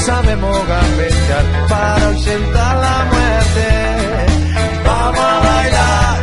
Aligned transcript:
Sabemos 0.00 0.56
gambetear 0.66 1.44
para 1.68 2.06
ausentar 2.06 2.76
la 2.76 3.04
muerte. 3.12 3.68
Vamos 4.84 5.20
a 5.20 5.40
bailar 5.40 6.18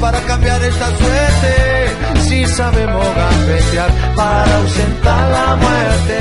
para 0.00 0.20
cambiar 0.20 0.62
esta 0.62 0.86
suerte. 0.96 2.20
Si 2.28 2.46
sabemos 2.46 3.06
gambetear 3.16 3.90
para 4.14 4.56
ausentar 4.56 5.30
la 5.30 5.56
muerte. 5.56 6.18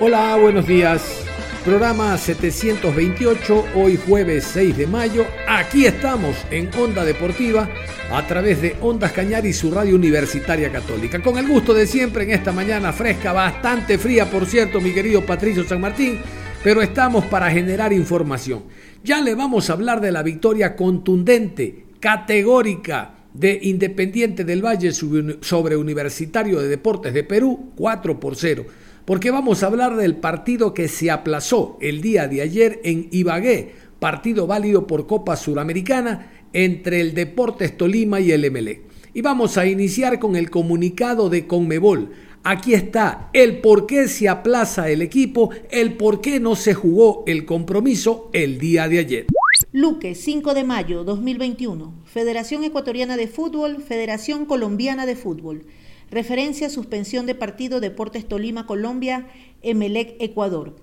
Hola, 0.00 0.36
buenos 0.36 0.66
días. 0.66 1.29
Programa 1.64 2.16
728, 2.16 3.66
hoy 3.74 3.98
jueves 4.06 4.44
6 4.44 4.78
de 4.78 4.86
mayo. 4.86 5.26
Aquí 5.46 5.84
estamos 5.84 6.34
en 6.50 6.70
Onda 6.74 7.04
Deportiva 7.04 7.68
a 8.10 8.26
través 8.26 8.62
de 8.62 8.76
Ondas 8.80 9.12
Cañar 9.12 9.44
y 9.44 9.52
su 9.52 9.70
radio 9.70 9.94
universitaria 9.94 10.72
católica. 10.72 11.22
Con 11.22 11.36
el 11.36 11.46
gusto 11.46 11.74
de 11.74 11.86
siempre 11.86 12.24
en 12.24 12.30
esta 12.30 12.50
mañana 12.50 12.94
fresca, 12.94 13.34
bastante 13.34 13.98
fría, 13.98 14.30
por 14.30 14.46
cierto, 14.46 14.80
mi 14.80 14.94
querido 14.94 15.26
Patricio 15.26 15.62
San 15.64 15.82
Martín, 15.82 16.18
pero 16.64 16.80
estamos 16.80 17.26
para 17.26 17.50
generar 17.50 17.92
información. 17.92 18.64
Ya 19.04 19.20
le 19.20 19.34
vamos 19.34 19.68
a 19.68 19.74
hablar 19.74 20.00
de 20.00 20.12
la 20.12 20.22
victoria 20.22 20.74
contundente, 20.74 21.84
categórica 22.00 23.16
de 23.34 23.58
Independiente 23.64 24.44
del 24.44 24.64
Valle 24.64 24.92
sobre 24.92 25.76
Universitario 25.76 26.58
de 26.58 26.68
Deportes 26.68 27.12
de 27.12 27.22
Perú, 27.22 27.72
4 27.76 28.18
por 28.18 28.34
0. 28.34 28.64
Porque 29.04 29.30
vamos 29.30 29.62
a 29.62 29.66
hablar 29.66 29.96
del 29.96 30.16
partido 30.16 30.74
que 30.74 30.88
se 30.88 31.10
aplazó 31.10 31.78
el 31.80 32.00
día 32.00 32.28
de 32.28 32.42
ayer 32.42 32.80
en 32.84 33.08
Ibagué, 33.10 33.72
partido 33.98 34.46
válido 34.46 34.86
por 34.86 35.06
Copa 35.06 35.36
Suramericana 35.36 36.30
entre 36.52 37.00
el 37.00 37.14
Deportes 37.14 37.76
Tolima 37.76 38.20
y 38.20 38.32
el 38.32 38.50
MLE. 38.50 38.82
Y 39.12 39.22
vamos 39.22 39.56
a 39.56 39.66
iniciar 39.66 40.18
con 40.18 40.36
el 40.36 40.50
comunicado 40.50 41.30
de 41.30 41.46
Conmebol. 41.46 42.10
Aquí 42.42 42.72
está 42.74 43.28
el 43.32 43.60
por 43.60 43.86
qué 43.86 44.08
se 44.08 44.28
aplaza 44.28 44.88
el 44.88 45.02
equipo, 45.02 45.50
el 45.70 45.94
por 45.94 46.20
qué 46.20 46.40
no 46.40 46.56
se 46.56 46.72
jugó 46.74 47.24
el 47.26 47.44
compromiso 47.44 48.30
el 48.32 48.58
día 48.58 48.88
de 48.88 48.98
ayer. 48.98 49.26
Luque, 49.72 50.14
5 50.14 50.54
de 50.54 50.64
mayo 50.64 51.04
2021. 51.04 51.92
Federación 52.04 52.64
Ecuatoriana 52.64 53.16
de 53.16 53.28
Fútbol, 53.28 53.82
Federación 53.82 54.46
Colombiana 54.46 55.04
de 55.04 55.16
Fútbol. 55.16 55.66
Referencia 56.10 56.68
suspensión 56.70 57.26
de 57.26 57.36
partido 57.36 57.78
Deportes 57.78 58.26
Tolima 58.26 58.66
Colombia, 58.66 59.28
Emelec 59.62 60.16
Ecuador. 60.18 60.74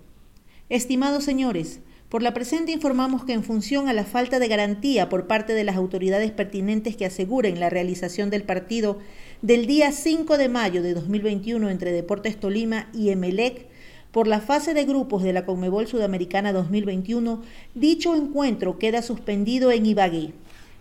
Estimados 0.69 1.25
señores, 1.25 1.81
por 2.07 2.23
la 2.23 2.33
presente 2.33 2.71
informamos 2.71 3.25
que 3.25 3.33
en 3.33 3.43
función 3.43 3.89
a 3.89 3.93
la 3.93 4.05
falta 4.05 4.39
de 4.39 4.47
garantía 4.47 5.09
por 5.09 5.27
parte 5.27 5.51
de 5.51 5.65
las 5.65 5.75
autoridades 5.75 6.31
pertinentes 6.31 6.95
que 6.95 7.05
aseguren 7.05 7.59
la 7.59 7.69
realización 7.69 8.29
del 8.29 8.43
partido 8.43 8.99
del 9.41 9.67
día 9.67 9.91
5 9.91 10.37
de 10.37 10.47
mayo 10.47 10.81
de 10.81 10.93
2021 10.93 11.69
entre 11.69 11.91
Deportes 11.91 12.39
Tolima 12.39 12.87
y 12.93 13.09
Emelec, 13.09 13.67
por 14.11 14.29
la 14.29 14.39
fase 14.39 14.73
de 14.73 14.85
grupos 14.85 15.23
de 15.23 15.33
la 15.33 15.45
Conmebol 15.45 15.87
Sudamericana 15.87 16.53
2021, 16.53 17.41
dicho 17.75 18.15
encuentro 18.15 18.79
queda 18.79 19.01
suspendido 19.01 19.71
en 19.71 19.85
Ibagué. 19.85 20.31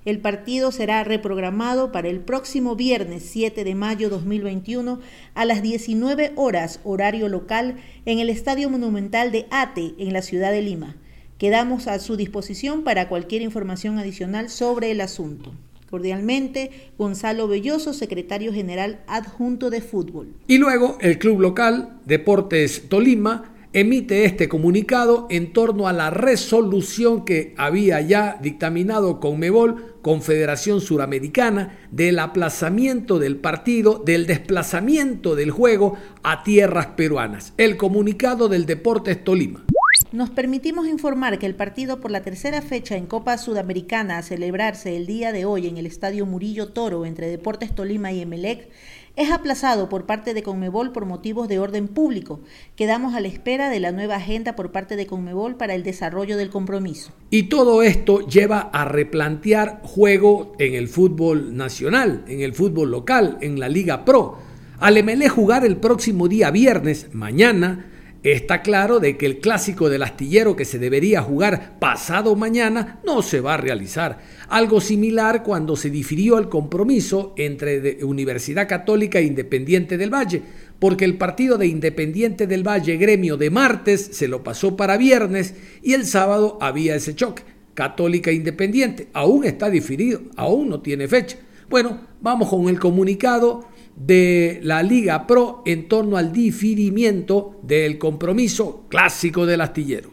El 0.06 0.20
partido 0.20 0.70
será 0.70 1.02
reprogramado 1.02 1.90
para 1.90 2.08
el 2.08 2.20
próximo 2.20 2.76
viernes 2.76 3.24
7 3.24 3.64
de 3.64 3.74
mayo 3.74 4.08
2021 4.08 5.00
a 5.34 5.44
las 5.44 5.62
19 5.62 6.30
horas 6.36 6.78
horario 6.84 7.28
local 7.28 7.78
en 8.04 8.20
el 8.20 8.30
Estadio 8.30 8.70
Monumental 8.70 9.32
de 9.32 9.46
Ate 9.50 9.94
en 9.98 10.12
la 10.12 10.22
ciudad 10.22 10.52
de 10.52 10.62
Lima. 10.62 10.94
Quedamos 11.38 11.88
a 11.88 11.98
su 11.98 12.16
disposición 12.16 12.84
para 12.84 13.08
cualquier 13.08 13.42
información 13.42 13.98
adicional 13.98 14.48
sobre 14.48 14.92
el 14.92 15.00
asunto. 15.00 15.52
Cordialmente, 15.90 16.70
Gonzalo 16.96 17.48
Belloso, 17.48 17.92
secretario 17.92 18.52
general 18.52 19.00
adjunto 19.08 19.70
de 19.70 19.80
fútbol. 19.80 20.32
Y 20.46 20.58
luego 20.58 20.98
el 21.00 21.18
club 21.18 21.40
local, 21.40 21.98
Deportes 22.04 22.88
Tolima, 22.88 23.55
emite 23.76 24.24
este 24.24 24.48
comunicado 24.48 25.26
en 25.28 25.52
torno 25.52 25.86
a 25.86 25.92
la 25.92 26.08
resolución 26.08 27.26
que 27.26 27.52
había 27.58 28.00
ya 28.00 28.38
dictaminado 28.40 29.20
con 29.20 29.38
Mebol, 29.38 29.96
Confederación 30.00 30.80
Suramericana, 30.80 31.76
del 31.90 32.18
aplazamiento 32.18 33.18
del 33.18 33.36
partido, 33.36 34.02
del 34.02 34.26
desplazamiento 34.26 35.36
del 35.36 35.50
juego 35.50 35.98
a 36.22 36.42
tierras 36.42 36.86
peruanas. 36.96 37.52
El 37.58 37.76
comunicado 37.76 38.48
del 38.48 38.64
Deportes 38.64 39.22
Tolima. 39.22 39.66
Nos 40.10 40.30
permitimos 40.30 40.86
informar 40.86 41.38
que 41.38 41.44
el 41.44 41.54
partido 41.54 42.00
por 42.00 42.10
la 42.10 42.22
tercera 42.22 42.62
fecha 42.62 42.96
en 42.96 43.06
Copa 43.06 43.36
Sudamericana 43.36 44.16
a 44.16 44.22
celebrarse 44.22 44.96
el 44.96 45.06
día 45.06 45.32
de 45.32 45.44
hoy 45.44 45.66
en 45.66 45.76
el 45.76 45.84
Estadio 45.84 46.24
Murillo 46.24 46.68
Toro 46.68 47.04
entre 47.04 47.28
Deportes 47.28 47.74
Tolima 47.74 48.10
y 48.12 48.22
Emelec 48.22 48.70
es 49.16 49.30
aplazado 49.30 49.88
por 49.88 50.04
parte 50.04 50.34
de 50.34 50.42
Conmebol 50.42 50.92
por 50.92 51.06
motivos 51.06 51.48
de 51.48 51.58
orden 51.58 51.88
público. 51.88 52.40
Quedamos 52.76 53.14
a 53.14 53.20
la 53.20 53.28
espera 53.28 53.70
de 53.70 53.80
la 53.80 53.90
nueva 53.90 54.16
agenda 54.16 54.54
por 54.54 54.70
parte 54.70 54.94
de 54.94 55.06
Conmebol 55.06 55.56
para 55.56 55.74
el 55.74 55.82
desarrollo 55.82 56.36
del 56.36 56.50
compromiso. 56.50 57.12
Y 57.30 57.44
todo 57.44 57.82
esto 57.82 58.20
lleva 58.26 58.60
a 58.60 58.84
replantear 58.84 59.80
juego 59.82 60.52
en 60.58 60.74
el 60.74 60.88
fútbol 60.88 61.56
nacional, 61.56 62.24
en 62.28 62.42
el 62.42 62.52
fútbol 62.52 62.90
local, 62.90 63.38
en 63.40 63.58
la 63.58 63.70
Liga 63.70 64.04
Pro. 64.04 64.38
Al 64.78 64.98
Emelec 64.98 65.30
jugar 65.30 65.64
el 65.64 65.78
próximo 65.78 66.28
día 66.28 66.50
viernes, 66.50 67.08
mañana, 67.14 67.86
Está 68.26 68.60
claro 68.60 68.98
de 68.98 69.16
que 69.16 69.24
el 69.24 69.38
clásico 69.38 69.88
del 69.88 70.02
astillero 70.02 70.56
que 70.56 70.64
se 70.64 70.80
debería 70.80 71.22
jugar 71.22 71.78
pasado 71.78 72.34
mañana 72.34 72.98
no 73.06 73.22
se 73.22 73.40
va 73.40 73.54
a 73.54 73.56
realizar. 73.56 74.18
Algo 74.48 74.80
similar 74.80 75.44
cuando 75.44 75.76
se 75.76 75.90
difirió 75.90 76.36
el 76.38 76.48
compromiso 76.48 77.34
entre 77.36 78.02
Universidad 78.04 78.66
Católica 78.66 79.20
e 79.20 79.26
Independiente 79.26 79.96
del 79.96 80.12
Valle, 80.12 80.42
porque 80.80 81.04
el 81.04 81.16
partido 81.18 81.56
de 81.56 81.68
Independiente 81.68 82.48
del 82.48 82.66
Valle 82.66 82.96
gremio 82.96 83.36
de 83.36 83.50
martes 83.50 84.08
se 84.10 84.26
lo 84.26 84.42
pasó 84.42 84.76
para 84.76 84.96
viernes 84.96 85.54
y 85.80 85.92
el 85.92 86.04
sábado 86.04 86.58
había 86.60 86.96
ese 86.96 87.14
choque. 87.14 87.44
Católica 87.74 88.32
e 88.32 88.34
Independiente 88.34 89.06
aún 89.12 89.44
está 89.44 89.70
difirido, 89.70 90.22
aún 90.34 90.68
no 90.68 90.80
tiene 90.80 91.06
fecha. 91.06 91.38
Bueno, 91.70 92.00
vamos 92.20 92.48
con 92.48 92.68
el 92.68 92.80
comunicado 92.80 93.68
de 93.96 94.60
la 94.62 94.82
Liga 94.82 95.26
Pro 95.26 95.62
en 95.64 95.88
torno 95.88 96.16
al 96.16 96.32
difirimiento 96.32 97.58
del 97.62 97.98
compromiso 97.98 98.84
clásico 98.88 99.46
del 99.46 99.62
astillero. 99.62 100.10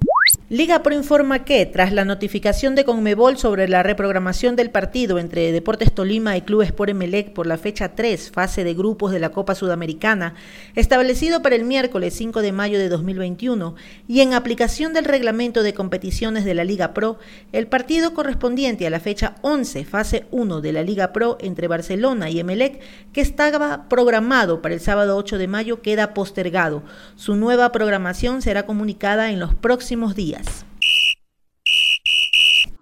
Liga 0.54 0.84
Pro 0.84 0.94
informa 0.94 1.46
que, 1.46 1.66
tras 1.66 1.92
la 1.92 2.06
notificación 2.06 2.76
de 2.76 2.86
Conmebol 2.86 3.40
sobre 3.40 3.68
la 3.68 3.82
reprogramación 3.82 4.56
del 4.56 4.70
partido 4.70 5.18
entre 5.18 5.52
Deportes 5.52 5.92
Tolima 5.92 6.38
y 6.38 6.42
Club 6.42 6.62
Sport 6.62 6.92
Emelec 6.92 7.34
por 7.34 7.48
la 7.48 7.58
fecha 7.58 7.96
3, 7.96 8.30
fase 8.30 8.64
de 8.64 8.76
grupos 8.76 9.12
de 9.12 9.20
la 9.20 9.32
Copa 9.32 9.56
Sudamericana, 9.56 10.36
establecido 10.76 11.42
para 11.42 11.56
el 11.56 11.64
miércoles 11.64 12.14
5 12.14 12.44
de 12.44 12.52
mayo 12.52 12.78
de 12.78 12.88
2021, 12.88 13.74
y 14.08 14.20
en 14.22 14.36
aplicación 14.36 14.94
del 14.94 15.06
reglamento 15.06 15.64
de 15.64 15.74
competiciones 15.74 16.46
de 16.46 16.54
la 16.54 16.66
Liga 16.66 16.94
Pro, 16.94 17.18
el 17.52 17.66
partido 17.66 18.14
correspondiente 18.14 18.86
a 18.86 18.92
la 18.92 19.00
fecha 19.00 19.38
11, 19.42 19.86
fase 19.86 20.28
1 20.30 20.62
de 20.62 20.72
la 20.72 20.84
Liga 20.84 21.14
Pro 21.14 21.40
entre 21.42 21.68
Barcelona 21.68 22.30
y 22.30 22.40
Emelec, 22.40 22.80
que 23.12 23.22
estaba 23.22 23.90
programado 23.90 24.62
para 24.62 24.76
el 24.76 24.82
sábado 24.82 25.18
8 25.18 25.40
de 25.40 25.48
mayo, 25.48 25.82
queda 25.82 26.14
postergado. 26.14 26.84
Su 27.16 27.36
nueva 27.36 27.72
programación 27.72 28.44
será 28.44 28.68
comunicada 28.68 29.32
en 29.32 29.40
los 29.40 29.56
próximos 29.56 30.14
días. 30.14 30.43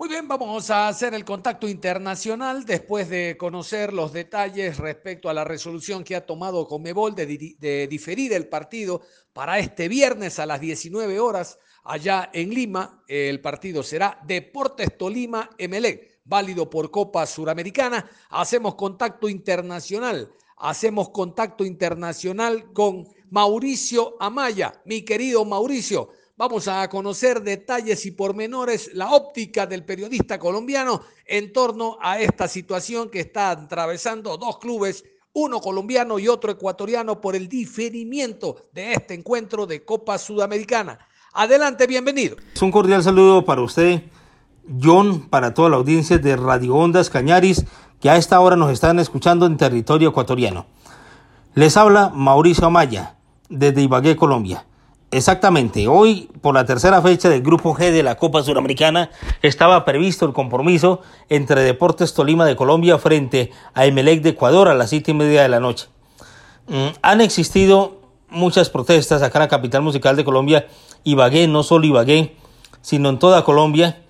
Muy 0.02 0.10
bien, 0.10 0.28
vamos 0.28 0.72
a 0.72 0.88
hacer 0.88 1.14
el 1.14 1.24
contacto 1.24 1.70
internacional 1.70 2.66
después 2.66 3.08
de 3.08 3.38
conocer 3.38 3.94
los 3.94 4.12
detalles 4.12 4.78
respecto 4.78 5.30
a 5.30 5.34
la 5.36 5.44
resolución 5.44 6.04
que 6.04 6.16
ha 6.16 6.26
tomado 6.26 6.68
Comebol 6.68 7.14
de, 7.14 7.56
de 7.60 7.88
diferir 7.88 8.34
el 8.34 8.48
partido 8.48 9.02
para 9.32 9.60
este 9.60 9.88
viernes 9.88 10.40
a 10.40 10.48
las 10.48 10.60
19 10.60 11.20
horas 11.20 11.60
allá 11.84 12.32
en 12.34 12.50
Lima. 12.50 13.04
El 13.08 13.42
partido 13.42 13.84
será 13.84 14.20
Deportes 14.26 14.98
Tolima 14.98 15.52
Emelec, 15.56 16.22
válido 16.24 16.68
por 16.68 16.90
Copa 16.90 17.28
Suramericana. 17.28 18.10
Hacemos 18.32 18.74
contacto 18.74 19.30
internacional, 19.30 20.32
hacemos 20.58 21.10
contacto 21.10 21.64
internacional 21.64 22.74
con 22.74 23.08
Mauricio 23.30 24.16
Amaya. 24.20 24.82
Mi 24.86 25.04
querido 25.04 25.46
Mauricio, 25.46 26.10
Vamos 26.38 26.68
a 26.68 26.88
conocer 26.90 27.42
detalles 27.42 28.06
y 28.06 28.12
pormenores, 28.12 28.92
la 28.94 29.12
óptica 29.12 29.68
del 29.68 29.84
periodista 29.84 30.40
colombiano 30.40 31.02
en 31.26 31.52
torno 31.52 31.98
a 32.02 32.20
esta 32.20 32.48
situación 32.48 33.10
que 33.10 33.20
está 33.20 33.52
atravesando 33.52 34.38
dos 34.38 34.58
clubes, 34.58 35.04
uno 35.34 35.60
colombiano 35.60 36.20
y 36.20 36.28
otro 36.28 36.52
ecuatoriano, 36.52 37.22
por 37.22 37.36
el 37.36 37.48
diferimiento 37.48 38.70
de 38.74 38.94
este 38.94 39.14
encuentro 39.14 39.68
de 39.68 39.84
Copa 39.84 40.18
Sudamericana. 40.18 41.00
Adelante, 41.34 41.86
bienvenido. 41.86 42.38
Un 42.62 42.72
cordial 42.72 43.04
saludo 43.04 43.46
para 43.46 43.62
usted, 43.62 44.02
John, 44.82 45.30
para 45.30 45.54
toda 45.54 45.70
la 45.70 45.78
audiencia 45.78 46.18
de 46.18 46.36
Radio 46.38 46.76
Ondas 46.76 47.10
Cañaris, 47.10 47.66
que 48.00 48.10
a 48.10 48.18
esta 48.18 48.40
hora 48.40 48.56
nos 48.56 48.72
están 48.72 49.00
escuchando 49.00 49.46
en 49.46 49.58
territorio 49.58 50.10
ecuatoriano. 50.10 50.66
Les 51.54 51.76
habla 51.78 52.10
Mauricio 52.10 52.66
Amaya, 52.66 53.18
desde 53.50 53.82
Ibagué, 53.82 54.16
Colombia. 54.16 54.66
Exactamente, 55.14 55.90
hoy 55.90 56.30
por 56.40 56.56
la 56.56 56.64
tercera 56.64 57.02
fecha 57.02 57.28
del 57.28 57.42
Grupo 57.42 57.76
G 57.76 57.92
de 57.92 58.02
la 58.02 58.16
Copa 58.16 58.44
Suramericana 58.44 59.12
estaba 59.42 59.84
previsto 59.84 60.26
el 60.26 60.32
compromiso 60.32 61.02
entre 61.28 61.64
Deportes 61.64 62.14
Tolima 62.14 62.46
de 62.46 62.56
Colombia 62.56 62.98
frente 62.98 63.52
a 63.74 63.86
Emelec 63.86 64.22
de 64.22 64.30
Ecuador 64.30 64.70
a 64.70 64.74
las 64.74 64.90
siete 64.90 65.12
y 65.12 65.14
media 65.14 65.42
de 65.42 65.50
la 65.50 65.60
noche. 65.60 65.90
Mm, 66.70 66.96
han 67.02 67.20
existido 67.20 68.00
muchas 68.30 68.70
protestas 68.70 69.22
acá 69.22 69.40
en 69.40 69.44
la 69.44 69.48
capital 69.50 69.82
musical 69.82 70.16
de 70.16 70.24
Colombia, 70.24 70.68
Ibagué, 71.04 71.46
no 71.50 71.64
solo 71.64 71.86
Ibagué, 71.86 72.38
sino 72.82 73.10
en 73.10 73.20
toda 73.20 73.44
Colombia, 73.44 74.02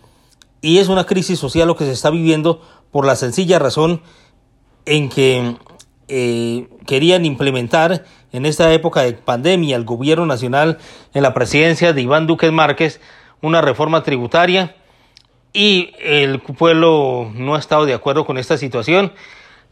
y 0.61 0.77
es 0.77 0.87
una 0.87 1.05
crisis 1.05 1.39
social 1.39 1.67
lo 1.67 1.75
que 1.75 1.85
se 1.85 1.93
está 1.93 2.11
viviendo 2.11 2.61
por 2.91 3.07
la 3.07 3.15
sencilla 3.15 3.57
razón 3.57 4.03
en 4.85 5.09
que 5.09 5.57
eh, 6.13 6.67
querían 6.85 7.23
implementar 7.23 8.03
en 8.33 8.45
esta 8.45 8.73
época 8.73 9.01
de 9.03 9.13
pandemia 9.13 9.77
el 9.77 9.85
gobierno 9.85 10.25
nacional 10.25 10.77
en 11.13 11.23
la 11.23 11.33
presidencia 11.33 11.93
de 11.93 12.01
Iván 12.01 12.27
Duque 12.27 12.51
Márquez 12.51 12.99
una 13.41 13.61
reforma 13.61 14.03
tributaria 14.03 14.75
y 15.53 15.93
el 16.01 16.41
pueblo 16.41 17.31
no 17.33 17.55
ha 17.55 17.59
estado 17.59 17.85
de 17.85 17.93
acuerdo 17.93 18.25
con 18.25 18.37
esta 18.37 18.57
situación 18.57 19.13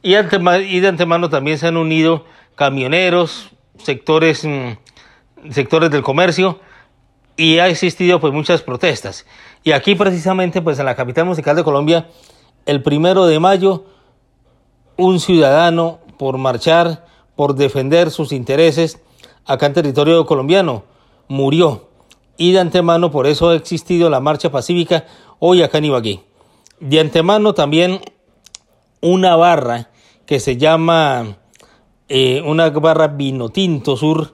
y, 0.01 0.13
de 0.13 0.87
antemano 0.87 1.29
también 1.29 1.57
se 1.57 1.67
han 1.67 1.75
unido 1.75 2.23
camioneros, 2.55 3.49
sectores, 3.77 4.45
mm, 4.45 5.51
sectores 5.51 5.91
del 5.91 6.03
comercio 6.03 6.61
y 7.35 7.59
ha 7.59 7.67
existido 7.67 8.21
pues 8.21 8.31
muchas 8.31 8.61
protestas. 8.61 9.25
Y 9.65 9.73
aquí 9.73 9.93
precisamente 9.95 10.61
pues 10.61 10.79
en 10.79 10.85
la 10.85 10.95
capital 10.95 11.25
musical 11.25 11.57
de 11.57 11.65
Colombia, 11.65 12.07
el 12.65 12.81
primero 12.81 13.25
de 13.25 13.41
mayo, 13.41 13.83
un 14.95 15.19
ciudadano 15.19 15.99
por 16.19 16.37
marchar, 16.37 17.05
por 17.37 17.55
defender 17.55 18.11
sus 18.11 18.33
intereses 18.33 18.99
acá 19.45 19.67
en 19.67 19.73
territorio 19.73 20.25
colombiano. 20.25 20.83
Murió. 21.29 21.87
Y 22.35 22.51
de 22.51 22.59
antemano 22.59 23.09
por 23.09 23.25
eso 23.25 23.47
ha 23.47 23.55
existido 23.55 24.09
la 24.09 24.19
marcha 24.19 24.51
pacífica 24.51 25.05
hoy 25.39 25.61
acá 25.61 25.77
en 25.77 25.85
Ibagué. 25.85 26.19
De 26.81 26.99
antemano 26.99 27.53
también 27.53 28.01
una 28.99 29.37
barra 29.37 29.91
que 30.25 30.41
se 30.41 30.57
llama 30.57 31.37
eh, 32.09 32.41
una 32.45 32.69
barra 32.69 33.07
Vinotinto 33.07 33.95
Sur, 33.95 34.33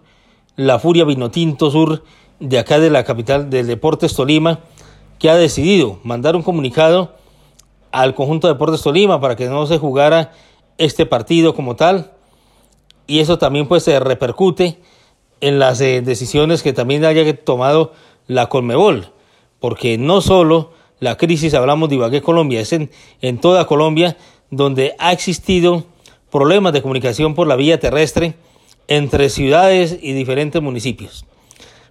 la 0.55 0.79
Furia 0.79 1.05
Vinotinto 1.05 1.69
Sur 1.69 2.03
de 2.39 2.57
acá 2.57 2.79
de 2.79 2.89
la 2.89 3.03
capital 3.03 3.51
del 3.51 3.67
Deportes 3.67 4.15
Tolima, 4.15 4.61
que 5.19 5.29
ha 5.29 5.35
decidido 5.35 5.99
mandar 6.03 6.35
un 6.35 6.41
comunicado 6.41 7.13
al 7.91 8.15
conjunto 8.15 8.47
de 8.47 8.55
Deportes 8.55 8.81
Tolima 8.81 9.21
para 9.21 9.35
que 9.35 9.45
no 9.49 9.67
se 9.67 9.77
jugara 9.77 10.31
este 10.77 11.06
partido 11.06 11.56
como 11.56 11.75
tal 11.75 12.12
y 13.07 13.19
eso 13.19 13.38
también 13.38 13.68
pues 13.68 13.83
se 13.83 14.00
repercute 14.00 14.80
en 15.42 15.60
las 15.60 15.80
eh, 15.81 16.01
decisiones 16.01 16.63
que 16.63 16.74
también 16.74 17.06
haya 17.06 17.36
tomado 17.44 17.94
la 18.27 18.48
Colmebol, 18.48 19.12
porque 19.60 19.98
no 19.98 20.22
solo 20.22 20.72
la 21.00 21.18
crisis, 21.18 21.54
hablamos 21.54 21.89
de 21.89 21.95
Ibagué, 21.95 22.22
Colombia, 22.22 22.62
es 22.62 22.74
en, 22.74 22.89
en 23.22 23.39
toda 23.39 23.68
Colombia 23.68 24.18
donde 24.50 24.95
ha 24.98 25.12
existido 25.12 25.86
problemas 26.31 26.74
de 26.74 26.81
comunicación 26.81 27.36
por 27.36 27.48
la 27.48 27.56
vía 27.56 27.80
terrestre 27.80 28.36
entre 28.88 29.30
ciudades 29.30 29.98
y 30.01 30.13
diferentes 30.13 30.62
municipios. 30.62 31.25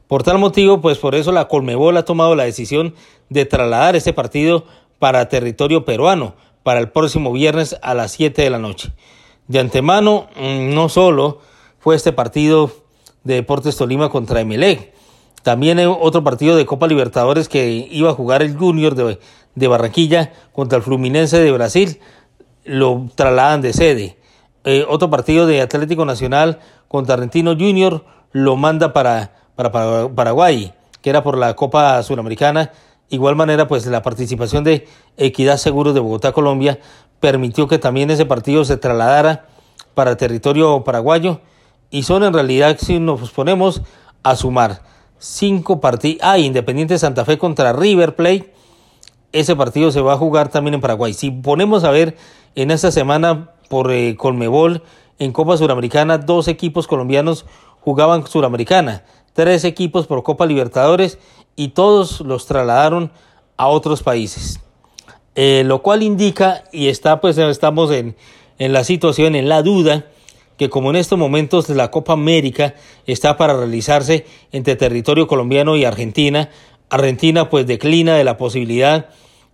Por 0.07 0.23
tal 0.23 0.39
motivo, 0.39 0.81
pues 0.81 0.99
por 0.99 1.15
eso 1.15 1.33
la 1.33 1.49
Colmebol 1.49 1.97
ha 1.97 2.05
tomado 2.05 2.35
la 2.35 2.45
decisión 2.45 2.95
de 3.31 3.47
trasladar 3.47 3.97
este 3.97 4.13
partido 4.13 4.65
para 4.99 5.29
territorio 5.29 5.85
peruano, 5.85 6.35
para 6.65 6.81
el 6.81 6.91
próximo 6.91 7.31
viernes 7.33 7.77
a 7.83 7.95
las 7.95 8.11
7 8.11 8.43
de 8.43 8.51
la 8.51 8.59
noche. 8.59 8.93
De 9.47 9.61
antemano, 9.61 10.27
mm, 10.35 10.75
no 10.75 10.89
solo 10.89 11.39
fue 11.79 11.95
este 11.95 12.11
partido 12.11 12.73
de 13.23 13.35
Deportes 13.35 13.77
Tolima 13.77 14.09
contra 14.09 14.41
Emelec, 14.41 14.95
también 15.45 15.79
hay 15.79 15.85
otro 15.85 16.25
partido 16.25 16.57
de 16.57 16.65
Copa 16.65 16.87
Libertadores 16.87 17.51
que 17.51 17.87
iba 17.91 18.09
a 18.09 18.15
jugar 18.15 18.41
el 18.41 18.57
Junior 18.57 18.95
de, 18.95 19.69
Barranquilla 19.69 20.33
contra 20.55 20.79
el 20.79 20.83
Fluminense 20.83 21.39
de 21.39 21.53
Brasil, 21.53 22.01
lo 22.65 23.11
trasladan 23.15 23.61
de 23.61 23.75
sede. 23.75 24.17
Eh, 24.65 24.87
otro 24.89 25.11
partido 25.11 25.47
de 25.47 25.61
Atlético 25.61 26.07
Nacional 26.07 26.61
contra 26.89 27.17
Argentino 27.17 27.53
Junior 27.53 28.07
lo 28.33 28.57
manda 28.57 28.95
para, 28.95 29.35
para, 29.55 30.09
Paraguay, 30.15 30.73
que 31.03 31.11
era 31.11 31.23
por 31.23 31.37
la 31.37 31.55
Copa 31.55 32.03
Suramericana. 32.03 32.73
Igual 33.09 33.37
manera, 33.37 33.69
pues 33.69 33.87
la 33.87 34.03
participación 34.03 34.65
de 34.65 34.89
Equidad 35.17 35.57
Seguros 35.57 35.95
de 35.95 36.01
Bogotá, 36.01 36.33
Colombia, 36.33 36.79
permitió 37.21 37.69
que 37.69 37.79
también 37.79 38.11
ese 38.11 38.27
partido 38.27 38.65
se 38.65 38.77
trasladara 38.77 39.47
para 39.95 40.17
territorio 40.17 40.85
paraguayo 40.85 41.41
y 41.91 42.03
son 42.03 42.25
en 42.25 42.33
realidad, 42.33 42.77
si 42.81 42.99
nos 42.99 43.31
ponemos 43.31 43.83
a 44.23 44.37
sumar 44.37 44.83
cinco 45.19 45.81
partidos, 45.81 46.21
ah, 46.23 46.39
Independiente 46.39 46.99
Santa 46.99 47.25
Fe 47.25 47.39
contra 47.39 47.73
River 47.73 48.17
Plate, 48.17 48.53
ese 49.33 49.57
partido 49.57 49.91
se 49.91 50.01
va 50.01 50.15
a 50.15 50.17
jugar 50.17 50.49
también 50.49 50.75
en 50.75 50.81
Paraguay. 50.81 51.13
Si 51.13 51.31
ponemos 51.31 51.85
a 51.85 51.91
ver 51.91 52.17
en 52.55 52.71
esta 52.71 52.91
semana 52.91 53.51
por 53.69 53.91
eh, 53.91 54.17
Colmebol 54.17 54.83
en 55.19 55.33
Copa 55.33 55.57
Suramericana, 55.57 56.19
dos 56.19 56.49
equipos 56.49 56.87
colombianos 56.87 57.47
jugaban 57.81 58.27
Suramericana, 58.27 59.05
tres 59.33 59.65
equipos 59.65 60.07
por 60.07 60.23
Copa 60.23 60.47
Libertadores 60.47 61.19
y 61.57 61.69
todos 61.69 62.21
los 62.21 62.47
trasladaron 62.47 63.13
a 63.57 63.69
otros 63.69 64.03
países. 64.03 64.61
Eh, 65.35 65.63
lo 65.65 65.83
cual 65.83 66.03
indica, 66.03 66.65
y 66.73 66.89
está 66.89 67.21
pues 67.21 67.39
estamos 67.39 67.91
en, 67.91 68.17
en 68.59 68.73
la 68.73 68.85
situación, 68.85 69.35
en 69.35 69.49
la 69.49 69.63
duda, 69.63 70.07
que 70.57 70.71
como 70.71 70.91
en 70.91 70.97
estos 70.97 71.19
momentos 71.19 71.69
la 71.69 71.91
Copa 71.91 72.13
América 72.13 72.75
está 73.07 73.37
para 73.37 73.57
realizarse 73.57 74.27
entre 74.53 74.77
territorio 74.77 75.27
colombiano 75.27 75.77
y 75.77 75.85
Argentina, 75.85 76.51
Argentina 76.91 77.51
pues 77.51 77.67
declina 77.67 78.17
de 78.17 78.25
la 78.25 78.37
posibilidad 78.37 79.09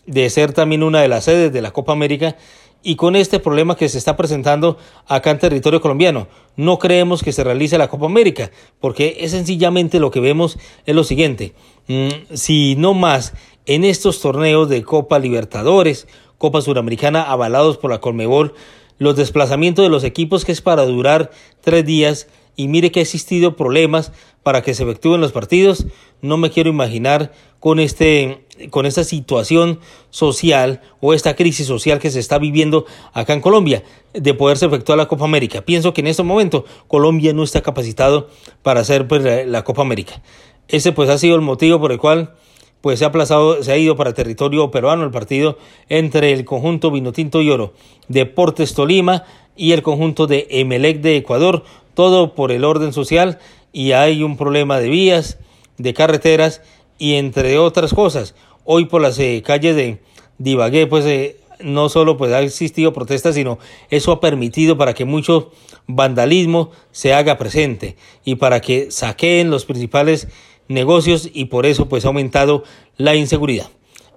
de 0.07 0.29
ser 0.29 0.53
también 0.53 0.83
una 0.83 1.01
de 1.01 1.09
las 1.09 1.25
sedes 1.25 1.53
de 1.53 1.63
la 1.63 1.71
Copa 1.71 1.93
América 1.93 2.37
y 2.83 2.97
con 2.97 3.17
este 3.17 3.41
problema 3.41 3.77
que 3.77 3.89
se 3.89 3.99
está 3.99 4.17
presentando 4.17 4.79
acá 5.07 5.31
en 5.31 5.39
territorio 5.39 5.81
colombiano. 5.81 6.29
No 6.57 6.79
creemos 6.79 7.23
que 7.23 7.33
se 7.33 7.45
realice 7.45 7.79
la 7.79 7.89
Copa 7.89 8.07
América, 8.07 8.51
porque 8.81 9.19
es 9.21 9.33
sencillamente 9.33 10.01
lo 10.01 10.11
que 10.11 10.21
vemos 10.21 10.59
es 10.87 10.95
lo 10.95 11.05
siguiente. 11.05 11.53
Mm, 11.89 12.35
si 12.35 12.77
no 12.77 12.95
más 12.95 13.35
en 13.67 13.85
estos 13.85 14.21
torneos 14.21 14.69
de 14.69 14.83
Copa 14.83 15.19
Libertadores, 15.19 16.09
Copa 16.39 16.63
Suramericana 16.63 17.23
avalados 17.23 17.77
por 17.77 17.91
la 17.91 18.01
Colmebol, 18.01 18.55
los 18.99 19.17
desplazamientos 19.17 19.85
de 19.85 19.91
los 19.91 20.05
equipos 20.05 20.45
que 20.45 20.53
es 20.53 20.61
para 20.61 20.85
durar 20.85 21.31
tres 21.61 21.85
días 21.85 22.29
y 22.57 22.69
mire 22.69 22.91
que 22.91 23.01
ha 23.01 23.03
existido 23.03 23.57
problemas 23.57 24.13
para 24.43 24.63
que 24.63 24.75
se 24.75 24.83
efectúen 24.83 25.21
los 25.21 25.33
partidos, 25.33 25.87
no 26.23 26.37
me 26.37 26.51
quiero 26.51 26.71
imaginar 26.71 27.33
con 27.59 27.79
este 27.79 28.45
con 28.69 28.85
esta 28.85 29.05
situación 29.05 29.81
social 30.11 30.83
o 31.01 31.15
esta 31.15 31.35
crisis 31.35 31.67
social 31.67 31.99
que 31.99 32.11
se 32.11 32.21
está 32.21 32.39
viviendo 32.39 32.85
acá 33.13 33.33
en 33.33 33.41
Colombia 33.41 33.83
de 34.13 34.35
poderse 34.35 34.67
efectuar 34.67 34.99
la 34.99 35.09
Copa 35.09 35.25
América. 35.25 35.63
Pienso 35.63 35.95
que 35.95 36.03
en 36.03 36.09
este 36.09 36.23
momento 36.23 36.65
Colombia 36.89 37.33
no 37.33 37.43
está 37.43 37.63
capacitado 37.63 38.29
para 38.63 38.81
hacer 38.81 39.09
pues, 39.09 39.23
la, 39.47 39.65
Copa 39.65 39.83
América. 39.83 40.21
Ese 40.69 40.93
pues 40.93 41.09
ha 41.09 41.19
sido 41.19 41.37
el 41.37 41.43
motivo 41.43 41.81
por 41.81 41.93
el 41.93 41.99
cual 41.99 42.35
pues 42.81 42.99
se 42.99 43.05
ha 43.05 43.09
aplazado, 43.09 43.63
se 43.63 43.73
ha 43.73 43.77
ido 43.77 43.97
para 43.97 44.15
territorio 44.15 44.71
peruano 44.71 45.05
el 45.05 45.11
partido 45.11 45.59
entre 45.89 46.33
el 46.33 46.45
conjunto 46.45 46.91
Vinotinto 46.91 47.43
y 47.43 47.51
Oro, 47.51 47.75
Deportes 48.09 48.75
Tolima 48.75 49.25
y 49.57 49.73
el 49.73 49.83
conjunto 49.83 50.27
de 50.27 50.47
Emelec 50.51 51.01
de 51.01 51.17
Ecuador, 51.17 51.65
todo 51.95 52.35
por 52.35 52.53
el 52.53 52.65
orden 52.65 52.93
social 52.93 53.39
y 53.73 53.93
hay 53.93 54.23
un 54.23 54.37
problema 54.37 54.79
de 54.81 54.89
vías, 54.89 55.39
de 55.77 55.95
carreteras 55.95 56.63
y 56.99 57.15
entre 57.15 57.59
otras 57.59 57.95
cosas. 57.95 58.35
Hoy 58.73 58.85
por 58.85 59.03
las 59.03 59.19
eh, 59.19 59.43
calles 59.45 59.75
de 59.75 59.99
Divagué, 60.39 60.87
pues 60.87 61.05
eh, 61.05 61.39
no 61.59 61.89
solo 61.89 62.17
pues 62.17 62.33
ha 62.33 62.41
existido 62.41 62.93
protestas, 62.93 63.35
sino 63.35 63.59
eso 63.89 64.13
ha 64.13 64.21
permitido 64.21 64.79
para 64.79 64.95
que 64.95 65.05
mucho 65.05 65.51
vandalismo 65.89 66.71
se 66.93 67.13
haga 67.13 67.37
presente 67.37 67.97
y 68.25 68.37
para 68.37 68.61
que 68.61 68.93
saqueen 68.93 69.51
los 69.51 69.65
principales 69.65 70.29
negocios 70.69 71.29
y 71.33 71.47
por 71.47 71.67
eso 71.67 71.89
pues 71.89 72.05
ha 72.05 72.09
aumentado 72.11 72.63
la 72.97 73.17
inseguridad. 73.17 73.71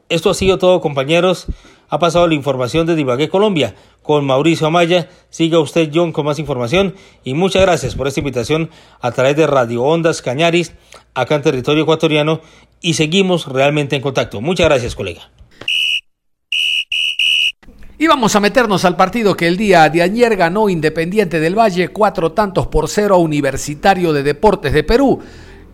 Esto 0.09 0.29
ha 0.29 0.35
sido 0.35 0.59
todo 0.59 0.81
compañeros. 0.81 1.47
Ha 1.89 1.97
pasado 1.97 2.27
la 2.27 2.35
información 2.35 2.85
de 2.85 2.95
Divagué 2.95 3.29
Colombia 3.29 3.73
con 4.03 4.23
Mauricio 4.23 4.67
Amaya. 4.67 5.09
Siga 5.31 5.59
usted, 5.59 5.89
John, 5.91 6.11
con 6.11 6.25
más 6.25 6.37
información. 6.37 6.93
Y 7.23 7.33
muchas 7.33 7.63
gracias 7.63 7.95
por 7.95 8.07
esta 8.07 8.19
invitación 8.19 8.69
a 9.01 9.11
través 9.11 9.35
de 9.35 9.47
Radio 9.47 9.83
Ondas 9.83 10.21
Cañaris, 10.21 10.73
acá 11.15 11.35
en 11.35 11.41
territorio 11.41 11.83
ecuatoriano. 11.83 12.41
Y 12.83 12.95
seguimos 12.95 13.47
realmente 13.47 13.95
en 13.95 14.01
contacto. 14.01 14.41
Muchas 14.41 14.67
gracias, 14.67 14.93
colega. 14.93 15.31
Y 17.97 18.07
vamos 18.07 18.35
a 18.35 18.41
meternos 18.41 18.83
al 18.83 18.97
partido 18.97 19.37
que 19.37 19.47
el 19.47 19.55
día 19.55 19.87
de 19.89 20.01
ayer 20.01 20.35
ganó 20.35 20.67
Independiente 20.67 21.39
del 21.39 21.57
Valle, 21.57 21.87
cuatro 21.87 22.33
tantos 22.33 22.67
por 22.67 22.89
cero 22.89 23.15
a 23.15 23.19
Universitario 23.19 24.11
de 24.11 24.23
Deportes 24.23 24.73
de 24.73 24.83
Perú. 24.83 25.21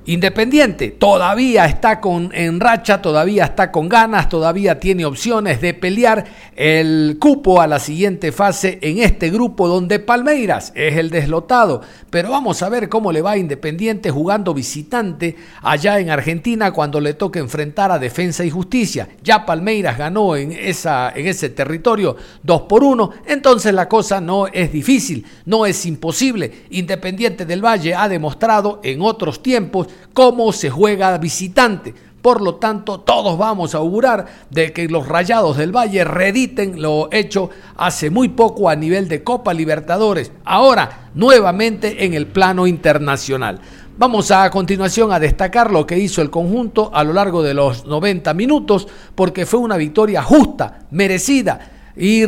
Independiente 0.10 0.90
todavía 0.90 1.66
está 1.66 2.02
con 2.02 2.32
en 2.34 2.60
racha, 2.60 3.00
todavía 3.00 3.44
está 3.44 3.72
con 3.72 3.88
ganas, 3.88 4.28
todavía 4.28 4.80
tiene 4.80 5.06
opciones 5.06 5.62
de 5.62 5.76
pelear 5.76 6.26
el 6.56 7.18
cupo 7.20 7.62
a 7.62 7.68
la 7.68 7.78
siguiente 7.78 8.32
fase 8.32 8.80
en 8.82 8.98
este 8.98 9.30
grupo 9.30 9.68
donde 9.68 10.00
Palmeiras 10.00 10.72
es 10.74 10.98
el 10.98 11.12
deslotado. 11.12 11.84
Pero 12.10 12.32
vamos 12.32 12.64
a 12.64 12.70
ver 12.70 12.90
cómo 12.90 13.12
le 13.12 13.22
va 13.22 13.38
Independiente 13.38 14.10
jugando 14.10 14.52
visitante 14.56 15.36
allá 15.62 16.00
en 16.00 16.10
Argentina 16.10 16.72
cuando 16.72 17.00
le 17.00 17.14
toque 17.14 17.38
enfrentar 17.38 17.92
a 17.92 18.00
Defensa 18.00 18.44
y 18.44 18.50
Justicia. 18.50 19.10
Ya 19.24 19.46
Palmeiras 19.46 19.96
ganó 19.96 20.36
en, 20.36 20.54
esa, 20.54 21.12
en 21.16 21.28
ese 21.28 21.50
territorio 21.50 22.16
2 22.42 22.62
por 22.64 22.84
1, 22.84 23.12
entonces 23.28 23.76
la 23.76 23.88
cosa 23.88 24.20
no 24.20 24.48
es 24.48 24.74
difícil, 24.74 25.24
no 25.46 25.68
es 25.68 25.86
imposible. 25.86 26.64
Independiente 26.72 27.46
del 27.46 27.64
Valle 27.64 27.94
ha 27.94 28.10
demostrado 28.10 28.80
en 28.84 29.04
otros 29.04 29.44
tiempos 29.44 29.88
cómo 30.14 30.52
se 30.52 30.70
juega 30.70 31.18
visitante. 31.18 31.94
Por 32.22 32.42
lo 32.42 32.56
tanto, 32.56 33.00
todos 33.00 33.38
vamos 33.38 33.74
a 33.74 33.78
augurar 33.78 34.26
de 34.50 34.74
que 34.74 34.90
los 34.90 35.08
Rayados 35.08 35.56
del 35.56 35.76
Valle 35.76 36.04
rediten 36.04 36.82
lo 36.82 37.08
hecho 37.12 37.50
hace 37.78 38.10
muy 38.10 38.30
poco 38.30 38.70
a 38.70 38.76
nivel 38.76 39.08
de 39.08 39.24
Copa 39.24 39.54
Libertadores, 39.54 40.34
ahora 40.44 41.10
nuevamente 41.16 42.04
en 42.04 42.14
el 42.14 42.28
plano 42.28 42.68
internacional. 42.68 43.62
Vamos 43.98 44.32
a, 44.32 44.44
a 44.44 44.50
continuación 44.50 45.12
a 45.12 45.20
destacar 45.20 45.72
lo 45.72 45.86
que 45.86 45.98
hizo 45.98 46.22
el 46.22 46.30
conjunto 46.30 46.92
a 46.94 47.04
lo 47.04 47.14
largo 47.14 47.42
de 47.42 47.54
los 47.54 47.86
90 47.86 48.34
minutos, 48.34 48.88
porque 49.16 49.46
fue 49.46 49.60
una 49.62 49.78
victoria 49.78 50.22
justa, 50.22 50.80
merecida 50.92 51.72
y 51.96 52.26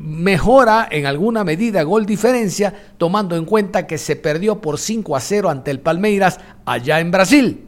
mejora 0.00 0.88
en 0.90 1.04
alguna 1.04 1.44
medida 1.44 1.82
gol 1.82 2.06
diferencia, 2.06 2.72
tomando 2.96 3.36
en 3.36 3.44
cuenta 3.44 3.86
que 3.86 3.98
se 3.98 4.16
perdió 4.16 4.60
por 4.60 4.78
5 4.78 5.14
a 5.14 5.20
0 5.20 5.50
ante 5.50 5.70
el 5.70 5.80
Palmeiras 5.80 6.40
allá 6.64 7.00
en 7.00 7.10
Brasil. 7.10 7.66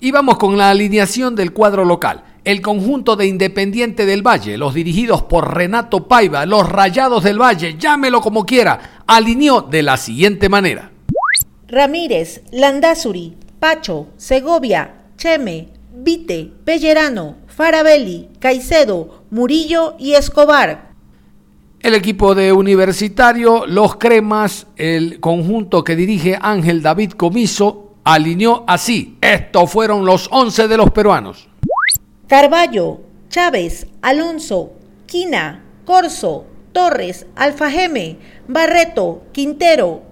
Y 0.00 0.10
vamos 0.10 0.38
con 0.38 0.58
la 0.58 0.70
alineación 0.70 1.36
del 1.36 1.52
cuadro 1.52 1.84
local. 1.84 2.24
El 2.44 2.60
conjunto 2.60 3.16
de 3.16 3.26
Independiente 3.26 4.06
del 4.06 4.26
Valle, 4.26 4.58
los 4.58 4.74
dirigidos 4.74 5.22
por 5.22 5.54
Renato 5.54 6.06
Paiva, 6.08 6.46
los 6.46 6.68
Rayados 6.68 7.22
del 7.24 7.40
Valle, 7.40 7.76
llámelo 7.78 8.20
como 8.20 8.44
quiera, 8.44 9.02
alineó 9.06 9.62
de 9.62 9.82
la 9.82 9.96
siguiente 9.96 10.48
manera. 10.48 10.90
Ramírez, 11.68 12.42
Landazuri, 12.52 13.36
Pacho, 13.58 14.08
Segovia, 14.16 15.06
Cheme, 15.16 15.68
Vite, 15.94 16.52
Pellerano, 16.64 17.36
Farabelli, 17.46 18.28
Caicedo, 18.38 19.22
Murillo 19.30 19.94
y 19.98 20.12
Escobar. 20.12 20.85
El 21.86 21.94
equipo 21.94 22.34
de 22.34 22.52
Universitario, 22.52 23.64
los 23.64 23.94
Cremas, 23.94 24.66
el 24.74 25.20
conjunto 25.20 25.84
que 25.84 25.94
dirige 25.94 26.36
Ángel 26.42 26.82
David 26.82 27.12
Comiso, 27.12 27.92
alineó 28.02 28.64
así. 28.66 29.16
Estos 29.20 29.70
fueron 29.70 30.04
los 30.04 30.28
11 30.32 30.66
de 30.66 30.76
los 30.78 30.90
peruanos. 30.90 31.48
Carballo, 32.26 33.02
Chávez, 33.28 33.86
Alonso, 34.02 34.72
Quina, 35.06 35.62
Corso, 35.84 36.46
Torres, 36.72 37.28
Alfajeme, 37.36 38.16
Barreto, 38.48 39.22
Quintero, 39.30 40.02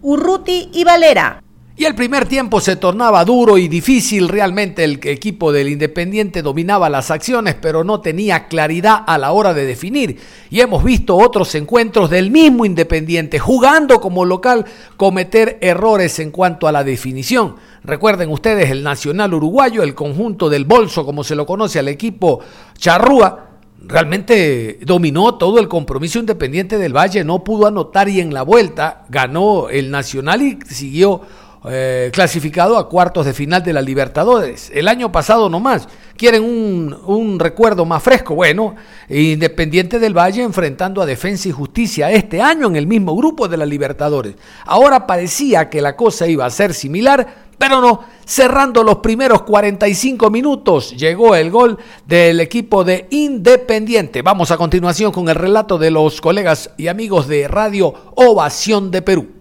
Urruti 0.00 0.70
y 0.72 0.84
Valera. 0.84 1.42
Y 1.80 1.86
el 1.86 1.94
primer 1.94 2.26
tiempo 2.26 2.60
se 2.60 2.76
tornaba 2.76 3.24
duro 3.24 3.56
y 3.56 3.66
difícil. 3.66 4.28
Realmente 4.28 4.84
el 4.84 5.00
equipo 5.02 5.50
del 5.50 5.70
Independiente 5.70 6.42
dominaba 6.42 6.90
las 6.90 7.10
acciones, 7.10 7.54
pero 7.54 7.84
no 7.84 8.02
tenía 8.02 8.48
claridad 8.48 9.02
a 9.06 9.16
la 9.16 9.32
hora 9.32 9.54
de 9.54 9.64
definir. 9.64 10.18
Y 10.50 10.60
hemos 10.60 10.84
visto 10.84 11.16
otros 11.16 11.54
encuentros 11.54 12.10
del 12.10 12.30
mismo 12.30 12.66
Independiente 12.66 13.38
jugando 13.38 13.98
como 13.98 14.26
local 14.26 14.66
cometer 14.98 15.56
errores 15.62 16.18
en 16.18 16.32
cuanto 16.32 16.68
a 16.68 16.72
la 16.72 16.84
definición. 16.84 17.56
Recuerden 17.82 18.28
ustedes 18.28 18.70
el 18.70 18.82
Nacional 18.82 19.32
Uruguayo, 19.32 19.82
el 19.82 19.94
conjunto 19.94 20.50
del 20.50 20.66
bolso, 20.66 21.06
como 21.06 21.24
se 21.24 21.34
lo 21.34 21.46
conoce 21.46 21.78
al 21.78 21.88
equipo 21.88 22.40
Charrúa, 22.76 23.52
realmente 23.82 24.80
dominó 24.82 25.36
todo 25.36 25.58
el 25.58 25.68
compromiso 25.68 26.18
independiente 26.18 26.76
del 26.76 26.94
Valle, 26.94 27.24
no 27.24 27.42
pudo 27.42 27.66
anotar 27.66 28.10
y 28.10 28.20
en 28.20 28.34
la 28.34 28.42
vuelta 28.42 29.06
ganó 29.08 29.70
el 29.70 29.90
Nacional 29.90 30.42
y 30.42 30.58
siguió 30.68 31.22
eh, 31.68 32.10
clasificado 32.12 32.78
a 32.78 32.88
cuartos 32.88 33.26
de 33.26 33.34
final 33.34 33.62
de 33.62 33.74
la 33.74 33.82
Libertadores. 33.82 34.70
El 34.74 34.88
año 34.88 35.12
pasado 35.12 35.50
nomás. 35.50 35.88
¿Quieren 36.16 36.42
un, 36.42 36.98
un, 37.06 37.38
recuerdo 37.38 37.84
más 37.84 38.02
fresco? 38.02 38.34
Bueno, 38.34 38.74
Independiente 39.08 39.98
del 39.98 40.16
Valle 40.16 40.42
enfrentando 40.42 41.00
a 41.00 41.06
Defensa 41.06 41.48
y 41.48 41.52
Justicia 41.52 42.10
este 42.10 42.40
año 42.42 42.66
en 42.66 42.76
el 42.76 42.86
mismo 42.86 43.14
grupo 43.16 43.48
de 43.48 43.56
la 43.56 43.66
Libertadores. 43.66 44.36
Ahora 44.64 45.06
parecía 45.06 45.68
que 45.68 45.82
la 45.82 45.96
cosa 45.96 46.26
iba 46.26 46.46
a 46.46 46.50
ser 46.50 46.74
similar, 46.74 47.50
pero 47.58 47.80
no. 47.80 48.04
Cerrando 48.24 48.82
los 48.82 48.98
primeros 48.98 49.42
45 49.42 50.30
minutos 50.30 50.96
llegó 50.96 51.34
el 51.34 51.50
gol 51.50 51.78
del 52.06 52.40
equipo 52.40 52.84
de 52.84 53.06
Independiente. 53.10 54.22
Vamos 54.22 54.50
a 54.50 54.56
continuación 54.56 55.12
con 55.12 55.28
el 55.28 55.34
relato 55.34 55.76
de 55.76 55.90
los 55.90 56.20
colegas 56.20 56.70
y 56.78 56.88
amigos 56.88 57.28
de 57.28 57.48
Radio 57.48 57.92
Ovación 58.14 58.90
de 58.90 59.02
Perú. 59.02 59.39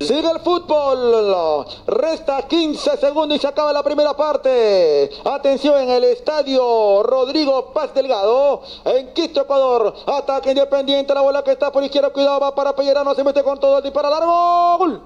Sigue 0.00 0.30
el 0.30 0.38
fútbol. 0.38 1.66
Resta 1.88 2.42
15 2.42 2.98
segundos 2.98 3.36
y 3.36 3.40
se 3.40 3.48
acaba 3.48 3.72
la 3.72 3.82
primera 3.82 4.16
parte. 4.16 5.10
Atención 5.24 5.76
en 5.82 5.90
el 5.90 6.04
estadio 6.04 7.02
Rodrigo 7.02 7.72
Paz 7.72 7.92
Delgado. 7.92 8.62
En 8.84 9.12
Quito, 9.12 9.40
Ecuador. 9.40 9.92
Ataque 10.06 10.50
independiente. 10.50 11.12
La 11.12 11.22
bola 11.22 11.42
que 11.42 11.50
está 11.50 11.72
por 11.72 11.82
izquierda. 11.82 12.10
Cuidado. 12.10 12.38
Va 12.38 12.54
para 12.54 12.76
Pellerano. 12.76 13.12
Se 13.12 13.24
mete 13.24 13.42
con 13.42 13.58
todo. 13.58 13.82
Dispara 13.82 14.08
largo. 14.08 14.78
Gol. 14.78 15.02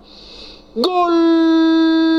Gol 0.74 2.11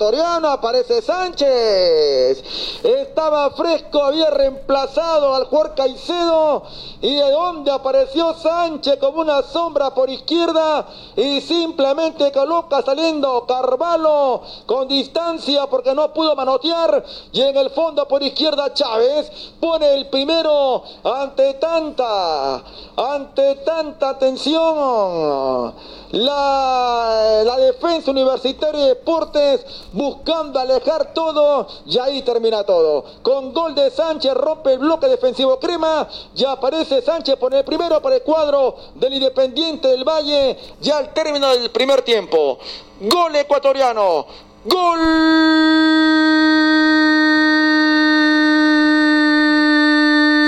aparece 0.00 1.02
Sánchez. 1.02 2.82
Estaba 2.84 3.50
fresco, 3.50 4.02
había 4.02 4.30
reemplazado 4.30 5.34
al 5.34 5.46
jugador 5.46 5.74
Caicedo. 5.74 6.62
¿Y 7.00 7.14
de 7.14 7.30
dónde 7.30 7.70
apareció 7.70 8.34
Sánchez 8.34 8.96
como 8.98 9.20
una 9.20 9.42
sombra 9.42 9.90
por 9.90 10.08
izquierda? 10.08 10.86
Y 11.16 11.40
simplemente 11.40 12.30
coloca 12.32 12.82
saliendo 12.82 13.44
Carvalho 13.46 14.42
con 14.66 14.88
distancia 14.88 15.66
porque 15.66 15.94
no 15.94 16.12
pudo 16.12 16.34
manotear. 16.36 17.04
Y 17.32 17.40
en 17.42 17.56
el 17.56 17.70
fondo 17.70 18.06
por 18.06 18.22
izquierda 18.22 18.72
Chávez 18.72 19.30
pone 19.60 19.94
el 19.94 20.06
primero 20.08 20.82
ante 21.02 21.54
tanta, 21.54 22.62
ante 22.96 23.56
tanta 23.56 24.18
tensión. 24.18 25.74
La, 26.12 27.56
defensa 27.58 28.10
universitaria 28.10 28.80
de 28.80 28.88
Deportes 28.88 29.64
buscando 29.92 30.58
alejar 30.58 31.12
todo. 31.12 31.66
Y 31.86 31.98
ahí 31.98 32.22
termina 32.22 32.64
todo. 32.64 33.04
Con 33.22 33.52
gol 33.52 33.74
de 33.74 33.90
Sánchez 33.90 34.34
rompe 34.34 34.72
el 34.72 34.78
bloque 34.78 35.06
defensivo 35.06 35.58
Crema, 35.58 36.08
ya 36.34 36.52
aparece 36.52 37.02
Sánchez 37.02 37.36
por 37.36 37.54
el 37.54 37.64
primero 37.64 38.00
para 38.00 38.16
el 38.16 38.22
cuadro 38.22 38.76
del 38.94 39.14
Independiente 39.14 39.88
del 39.88 40.04
Valle, 40.04 40.56
ya 40.80 40.98
al 40.98 41.12
término 41.12 41.48
del 41.48 41.70
primer 41.70 42.02
tiempo. 42.02 42.58
Gol 43.00 43.36
ecuatoriano, 43.36 44.26
gol 44.64 44.98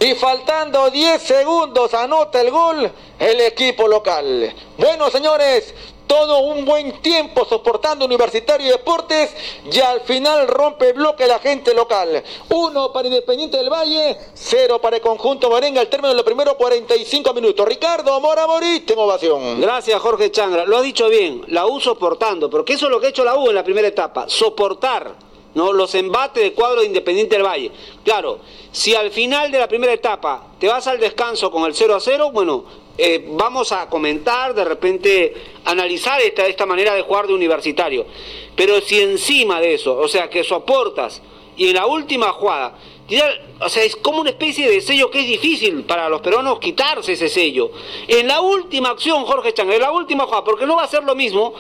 y 0.01 0.15
faltando 0.15 0.91
10 0.91 1.23
segundos 1.23 1.93
anota 1.93 2.41
el 2.41 2.51
gol 2.51 2.91
el 3.19 3.41
equipo 3.43 3.87
local. 3.87 4.51
Bueno, 4.79 5.11
señores, 5.11 5.75
todo 6.07 6.41
un 6.41 6.65
buen 6.65 7.03
tiempo 7.03 7.45
soportando 7.45 8.07
Universitario 8.07 8.73
Deportes 8.73 9.31
y 9.71 9.79
al 9.79 10.01
final 10.01 10.49
rompe 10.49 10.89
el 10.89 10.95
bloque 10.95 11.27
la 11.27 11.39
gente 11.39 11.75
local. 11.75 12.25
Uno 12.49 12.93
para 12.93 13.09
Independiente 13.09 13.59
del 13.59 13.69
Valle, 13.69 14.17
cero 14.33 14.81
para 14.81 14.97
el 14.97 15.03
conjunto 15.03 15.51
Merengue 15.51 15.81
al 15.81 15.89
término 15.89 16.09
de 16.09 16.17
los 16.17 16.25
primeros 16.25 16.55
45 16.55 17.35
minutos. 17.35 17.69
Ricardo 17.69 18.19
Mora 18.21 18.47
Morí, 18.47 18.81
tengo 18.81 19.05
ovación. 19.05 19.61
Gracias 19.61 20.01
Jorge 20.01 20.31
Changra, 20.31 20.65
lo 20.65 20.79
ha 20.79 20.83
dicho 20.83 21.09
bien, 21.11 21.45
la 21.49 21.67
U 21.67 21.79
soportando, 21.79 22.49
porque 22.49 22.73
eso 22.73 22.87
es 22.87 22.91
lo 22.91 23.01
que 23.01 23.09
ha 23.09 23.11
hecho 23.11 23.25
la 23.25 23.37
U 23.37 23.51
en 23.51 23.55
la 23.55 23.63
primera 23.63 23.87
etapa, 23.87 24.25
soportar. 24.29 25.30
¿No? 25.55 25.73
los 25.73 25.95
embates 25.95 26.43
del 26.43 26.53
cuadro 26.53 26.81
de 26.81 26.87
Independiente 26.87 27.37
del 27.37 27.45
Valle. 27.45 27.71
Claro, 28.05 28.41
si 28.73 28.95
al 28.95 29.11
final 29.11 29.51
de 29.51 29.59
la 29.59 29.69
primera 29.69 29.93
etapa 29.93 30.47
te 30.59 30.69
vas 30.69 30.87
al 30.87 31.01
descanso 31.01 31.51
con 31.51 31.65
el 31.65 31.75
0 31.75 31.97
a 31.97 32.01
0, 32.01 32.31
bueno, 32.33 32.65
eh, 32.97 33.25
vamos 33.31 33.73
a 33.73 33.89
comentar, 33.89 34.55
de 34.55 34.65
repente 34.65 35.35
analizar 35.65 36.21
esta, 36.21 36.47
esta 36.47 36.67
manera 36.67 36.95
de 36.95 37.03
jugar 37.03 37.27
de 37.27 37.35
universitario. 37.35 38.07
Pero 38.55 38.81
si 38.81 39.01
encima 39.01 39.61
de 39.61 39.75
eso, 39.75 39.97
o 39.97 40.09
sea, 40.09 40.29
que 40.29 40.45
soportas 40.45 41.23
y 41.57 41.69
en 41.69 41.75
la 41.75 41.87
última 41.87 42.33
jugada, 42.33 42.77
o 43.61 43.69
sea, 43.69 43.83
es 43.83 43.97
como 43.97 44.21
una 44.21 44.31
especie 44.31 44.71
de 44.71 44.81
sello 44.81 45.11
que 45.11 45.21
es 45.21 45.27
difícil 45.27 45.83
para 45.85 46.09
los 46.09 46.21
peruanos 46.21 46.59
quitarse 46.61 47.13
ese 47.13 47.29
sello. 47.29 47.71
En 48.07 48.29
la 48.29 48.41
última 48.41 48.91
acción, 48.91 49.25
Jorge 49.25 49.53
Chang, 49.53 49.71
en 49.71 49.81
la 49.81 49.91
última 49.91 50.25
jugada, 50.25 50.45
porque 50.45 50.65
no 50.65 50.77
va 50.77 50.85
a 50.85 50.89
ser 50.89 51.03
lo 51.03 51.15
mismo 51.15 51.55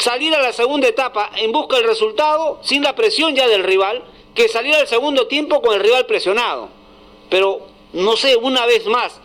salir 0.00 0.34
a 0.34 0.42
la 0.42 0.52
segunda 0.52 0.88
etapa 0.88 1.30
en 1.36 1.52
busca 1.52 1.76
del 1.76 1.86
resultado 1.86 2.58
sin 2.62 2.82
la 2.82 2.94
presión 2.94 3.34
ya 3.34 3.46
del 3.46 3.62
rival 3.62 4.02
que 4.34 4.48
salir 4.48 4.74
al 4.74 4.88
segundo 4.88 5.26
tiempo 5.26 5.60
con 5.60 5.74
el 5.74 5.80
rival 5.80 6.06
presionado. 6.06 6.68
Pero, 7.28 7.66
no 7.92 8.16
sé, 8.16 8.36
una 8.36 8.66
vez 8.66 8.86
más, 8.86 9.20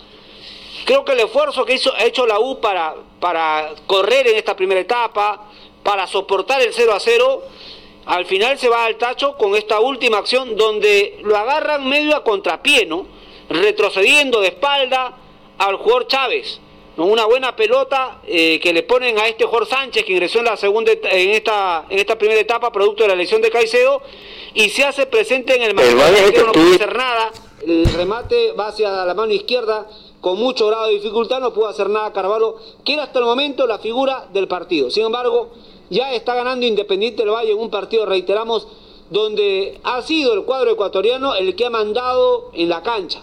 creo 0.85 1.05
que 1.05 1.13
el 1.13 1.21
esfuerzo 1.21 1.65
que 1.65 1.75
hizo, 1.75 1.93
ha 1.95 2.03
hecho 2.03 2.25
la 2.25 2.39
U 2.39 2.59
para, 2.59 2.95
para 3.19 3.73
correr 3.87 4.27
en 4.27 4.35
esta 4.35 4.55
primera 4.55 4.81
etapa, 4.81 5.49
para 5.83 6.07
soportar 6.07 6.61
el 6.61 6.73
0 6.73 6.93
a 6.93 6.99
0, 6.99 7.43
al 8.05 8.25
final 8.25 8.57
se 8.57 8.69
va 8.69 8.85
al 8.85 8.97
tacho 8.97 9.35
con 9.37 9.55
esta 9.55 9.79
última 9.79 10.17
acción 10.17 10.55
donde 10.55 11.19
lo 11.23 11.35
agarran 11.37 11.87
medio 11.87 12.15
a 12.15 12.23
contrapié, 12.23 12.85
¿no? 12.85 13.07
Retrocediendo 13.49 14.41
de 14.41 14.49
espalda 14.49 15.17
al 15.57 15.77
jugador 15.77 16.07
Chávez. 16.07 16.59
Una 16.97 17.25
buena 17.25 17.53
pelota 17.57 18.21
eh, 18.25 18.57
que 18.61 18.71
le 18.71 18.83
ponen 18.83 19.19
a 19.19 19.27
este 19.27 19.45
Jorge 19.45 19.69
Sánchez 19.69 20.05
que 20.05 20.13
ingresó 20.13 20.39
en 20.39 20.45
la 20.45 20.55
segunda 20.55 20.93
en 20.93 21.29
esta 21.31 21.85
en 21.89 21.99
esta 21.99 22.17
primera 22.17 22.39
etapa 22.39 22.71
producto 22.71 23.03
de 23.03 23.09
la 23.09 23.15
lesión 23.15 23.41
de 23.41 23.51
Caicedo 23.51 24.01
y 24.53 24.69
se 24.69 24.85
hace 24.85 25.05
presente 25.05 25.57
en 25.57 25.63
el 25.63 25.73
marcador, 25.73 26.45
no 26.45 26.51
puede 26.53 26.75
hacer 26.75 26.95
nada. 26.95 27.31
El 27.67 27.85
remate 27.93 28.53
va 28.53 28.67
hacia 28.67 29.03
la 29.03 29.13
mano 29.13 29.33
izquierda 29.33 29.87
con 30.21 30.39
mucho 30.39 30.67
grado 30.67 30.87
de 30.87 30.93
dificultad, 30.93 31.41
no 31.41 31.53
pudo 31.53 31.67
hacer 31.67 31.89
nada 31.89 32.13
Carvalho, 32.13 32.55
que 32.85 32.93
era 32.93 33.03
hasta 33.03 33.19
el 33.19 33.25
momento 33.25 33.67
la 33.67 33.79
figura 33.79 34.29
del 34.31 34.47
partido. 34.47 34.89
Sin 34.89 35.03
embargo, 35.03 35.49
ya 35.89 36.13
está 36.13 36.33
ganando 36.33 36.65
Independiente 36.65 37.23
del 37.23 37.31
Valle 37.33 37.51
en 37.51 37.59
un 37.59 37.69
partido, 37.69 38.05
reiteramos, 38.05 38.69
donde 39.09 39.81
ha 39.83 40.01
sido 40.01 40.33
el 40.33 40.43
cuadro 40.43 40.71
ecuatoriano 40.71 41.35
el 41.35 41.55
que 41.57 41.65
ha 41.65 41.69
mandado 41.69 42.51
en 42.53 42.69
la 42.69 42.81
cancha. 42.81 43.21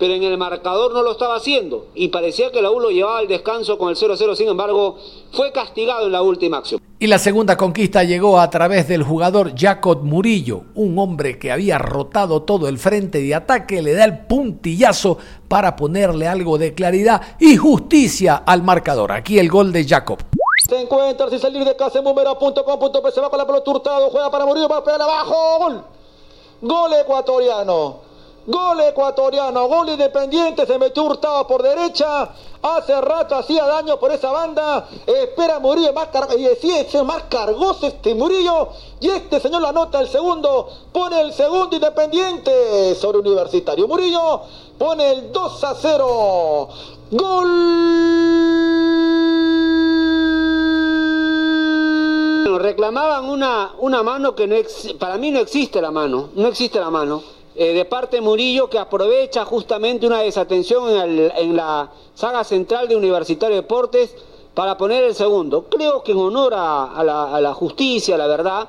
Pero 0.00 0.14
en 0.14 0.22
el 0.22 0.38
marcador 0.38 0.94
no 0.94 1.02
lo 1.02 1.12
estaba 1.12 1.36
haciendo 1.36 1.88
y 1.94 2.08
parecía 2.08 2.50
que 2.50 2.62
la 2.62 2.70
U 2.70 2.80
lo 2.80 2.90
llevaba 2.90 3.18
al 3.18 3.28
descanso 3.28 3.76
con 3.76 3.90
el 3.90 3.96
0-0, 3.96 4.34
sin 4.34 4.48
embargo, 4.48 4.96
fue 5.30 5.52
castigado 5.52 6.06
en 6.06 6.12
la 6.12 6.22
última 6.22 6.56
acción. 6.56 6.80
Y 6.98 7.06
la 7.06 7.18
segunda 7.18 7.58
conquista 7.58 8.02
llegó 8.02 8.40
a 8.40 8.48
través 8.48 8.88
del 8.88 9.02
jugador 9.02 9.52
Jacob 9.54 10.02
Murillo, 10.02 10.62
un 10.74 10.98
hombre 10.98 11.38
que 11.38 11.52
había 11.52 11.76
rotado 11.76 12.42
todo 12.42 12.66
el 12.66 12.78
frente 12.78 13.20
de 13.20 13.34
ataque, 13.34 13.82
le 13.82 13.92
da 13.92 14.04
el 14.04 14.26
puntillazo 14.26 15.18
para 15.48 15.76
ponerle 15.76 16.26
algo 16.26 16.56
de 16.56 16.72
claridad 16.72 17.20
y 17.38 17.58
justicia 17.58 18.36
al 18.46 18.62
marcador. 18.62 19.12
Aquí 19.12 19.38
el 19.38 19.50
gol 19.50 19.70
de 19.70 19.86
Jacob. 19.86 20.18
Se 20.66 20.80
encuentra 20.80 21.28
sin 21.28 21.38
salir 21.38 21.64
de 21.64 21.76
casa 21.76 21.98
en 21.98 22.04
bombera.com.p. 22.04 23.10
Se 23.12 23.20
va 23.20 23.30
para 23.30 23.42
la 23.42 23.46
pelota 23.46 23.70
Hurtado. 23.70 24.10
Juega 24.10 24.30
para 24.30 24.46
Murillo. 24.46 24.68
Va 24.68 24.78
a 24.78 24.84
pegar 24.84 25.02
abajo. 25.02 25.58
Gol. 25.58 25.84
Gol 26.62 26.92
ecuatoriano. 26.94 28.09
Gol 28.50 28.80
ecuatoriano, 28.80 29.68
gol 29.68 29.90
independiente, 29.90 30.66
se 30.66 30.76
metió 30.76 31.04
hurtado 31.04 31.46
por 31.46 31.62
derecha. 31.62 32.28
Hace 32.60 33.00
rato 33.00 33.36
hacía 33.36 33.64
daño 33.64 33.98
por 34.00 34.10
esa 34.10 34.32
banda. 34.32 34.88
Espera 35.06 35.60
Murillo, 35.60 35.92
más 35.92 36.08
y 36.36 36.42
decía 36.42 37.04
más 37.04 37.22
cargoso 37.28 37.86
este 37.86 38.12
Murillo. 38.12 38.70
Y 38.98 39.08
este 39.08 39.38
señor 39.38 39.62
la 39.62 39.72
nota 39.72 40.00
el 40.00 40.08
segundo. 40.08 40.68
Pone 40.92 41.20
el 41.20 41.32
segundo 41.32 41.76
independiente 41.76 42.96
sobre 42.96 43.18
Universitario. 43.18 43.86
Murillo 43.86 44.40
pone 44.76 45.12
el 45.12 45.30
2 45.30 45.64
a 45.64 45.74
0. 45.74 46.68
Gol. 47.12 48.50
reclamaban 52.58 53.24
una, 53.24 53.72
una 53.78 54.02
mano 54.02 54.34
que 54.34 54.46
no 54.46 54.56
para 54.98 55.16
mí 55.16 55.30
no 55.30 55.38
existe 55.38 55.80
la 55.80 55.90
mano, 55.90 56.28
no 56.34 56.48
existe 56.48 56.78
la 56.78 56.90
mano. 56.90 57.22
Eh, 57.56 57.72
de 57.72 57.84
parte 57.84 58.20
Murillo 58.20 58.70
que 58.70 58.78
aprovecha 58.78 59.44
justamente 59.44 60.06
una 60.06 60.22
desatención 60.22 60.88
en, 61.36 61.56
la 61.56 61.90
saga 62.14 62.44
central 62.44 62.86
de 62.86 62.94
Universitario 62.94 63.56
Deportes 63.56 64.14
para 64.54 64.78
poner 64.78 65.02
el 65.02 65.16
segundo. 65.16 65.64
Creo 65.68 66.04
que 66.04 66.12
en 66.12 66.18
honor 66.18 66.54
a, 66.54 67.02
la, 67.02 67.54
justicia, 67.54 68.14
a 68.14 68.18
la 68.18 68.28
verdad, 68.28 68.68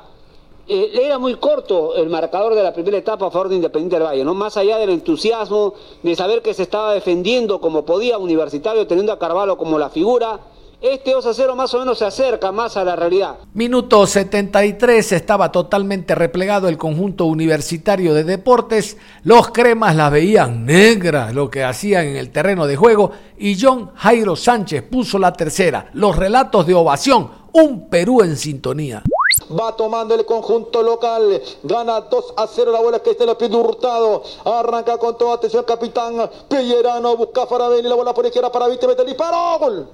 eh, 0.68 0.92
era 0.94 1.20
muy 1.20 1.36
corto 1.36 1.94
el 1.96 2.10
marcador 2.10 2.56
de 2.56 2.64
la 2.64 2.74
primera 2.74 2.98
etapa 2.98 3.28
a 3.28 3.32
favor 3.32 3.50
de 3.50 3.56
Independiente 3.58 3.98
del 3.98 4.06
Valle, 4.06 4.24
¿no? 4.24 4.34
Más 4.34 4.58
allá 4.58 4.78
del 4.80 4.90
entusiasmo, 4.90 5.75
de 6.01 6.16
saber 6.16 6.42
que 6.42 6.55
se 6.55 6.64
estaba 6.64 6.96
defendiendo 6.96 7.62
como 7.62 7.86
podía 7.86 8.18
Universitario, 8.18 8.88
teniendo 8.88 9.14
a 9.14 9.20
Carvalho 9.20 9.58
como 9.58 9.77
la 9.77 9.92
figura, 9.92 10.40
este 10.81 11.11
2 11.11 11.25
a 11.27 11.33
0 11.33 11.55
más 11.55 11.74
o 11.75 11.79
menos 11.79 12.00
se 12.00 12.05
acerca 12.05 12.51
más 12.51 12.75
a 12.75 12.83
la 12.83 12.96
realidad. 12.96 13.37
Minuto 13.53 14.07
73 14.07 15.11
estaba 15.11 15.51
totalmente 15.51 16.15
replegado 16.15 16.67
el 16.67 16.77
conjunto 16.77 17.25
universitario 17.25 18.15
de 18.15 18.24
deportes. 18.24 18.98
Los 19.24 19.50
cremas 19.50 19.96
las 19.96 20.11
veían 20.11 20.65
negras 20.65 21.35
lo 21.35 21.51
que 21.51 21.63
hacían 21.63 22.07
en 22.07 22.15
el 22.15 22.31
terreno 22.31 22.65
de 22.65 22.75
juego 22.75 23.11
y 23.37 23.61
John 23.61 23.91
Jairo 23.96 24.35
Sánchez 24.35 24.83
puso 24.89 25.20
la 25.20 25.33
tercera. 25.33 25.89
Los 25.94 26.15
relatos 26.15 26.65
de 26.65 26.74
ovación, 26.74 27.29
un 27.53 27.87
Perú 27.87 28.24
en 28.24 28.35
sintonía. 28.35 29.03
Va 29.51 29.75
tomando 29.75 30.15
el 30.15 30.25
conjunto 30.25 30.81
local. 30.81 31.41
Gana 31.63 32.01
2 32.01 32.33
a 32.37 32.48
0 32.48 32.72
la 32.72 32.79
bola 32.79 33.00
que 33.00 33.11
está 33.11 33.24
en 33.24 33.29
la 33.29 33.37
pie 33.37 33.50
Hurtado. 33.50 34.24
Arranca 34.46 34.98
con 34.98 35.17
toda 35.17 35.35
atención 35.35 35.63
capitán 35.63 36.29
Pellerano. 36.48 37.17
Busca 37.17 37.46
Farabelli. 37.46 37.87
La 37.87 37.96
bola 37.96 38.13
por 38.13 38.25
izquierda 38.25 38.51
para 38.51 38.67
Vite. 38.67 38.87
Mete 38.87 39.01
el 39.01 39.07
disparo. 39.09 39.59
Gol. 39.59 39.87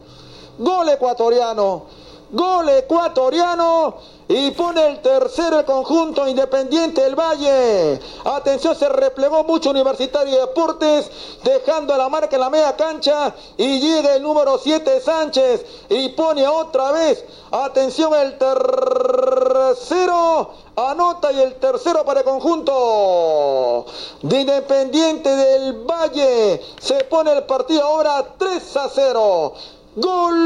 Gol 0.57 0.89
ecuatoriano. 0.89 1.85
Gol 2.29 2.67
ecuatoriano 2.69 3.95
y 4.27 4.51
pone 4.51 4.85
el 4.85 5.01
tercero 5.01 5.59
el 5.59 5.65
conjunto 5.65 6.27
Independiente 6.27 7.01
del 7.01 7.15
Valle. 7.15 8.01
Atención, 8.25 8.75
se 8.75 8.89
replegó 8.89 9.45
mucho 9.45 9.69
Universitario 9.69 10.33
de 10.33 10.41
Deportes, 10.41 11.09
dejando 11.43 11.95
la 11.95 12.09
marca 12.09 12.35
en 12.35 12.41
la 12.41 12.49
media 12.49 12.75
cancha 12.75 13.33
y 13.55 13.79
llega 13.79 14.15
el 14.15 14.23
número 14.23 14.57
7 14.57 14.99
Sánchez 14.99 15.65
y 15.87 16.09
pone 16.09 16.45
otra 16.45 16.91
vez. 16.91 17.23
Atención, 17.51 18.13
el 18.13 18.37
tercero 18.37 20.49
anota 20.75 21.31
y 21.31 21.39
el 21.39 21.55
tercero 21.55 22.03
para 22.03 22.19
el 22.19 22.25
conjunto 22.25 23.85
de 24.21 24.41
Independiente 24.41 25.33
del 25.33 25.85
Valle. 25.85 26.61
Se 26.81 27.05
pone 27.05 27.31
el 27.31 27.43
partido 27.43 27.83
ahora 27.83 28.33
3 28.37 28.77
a 28.77 28.89
0. 28.89 29.53
¡Gol! 29.99 30.37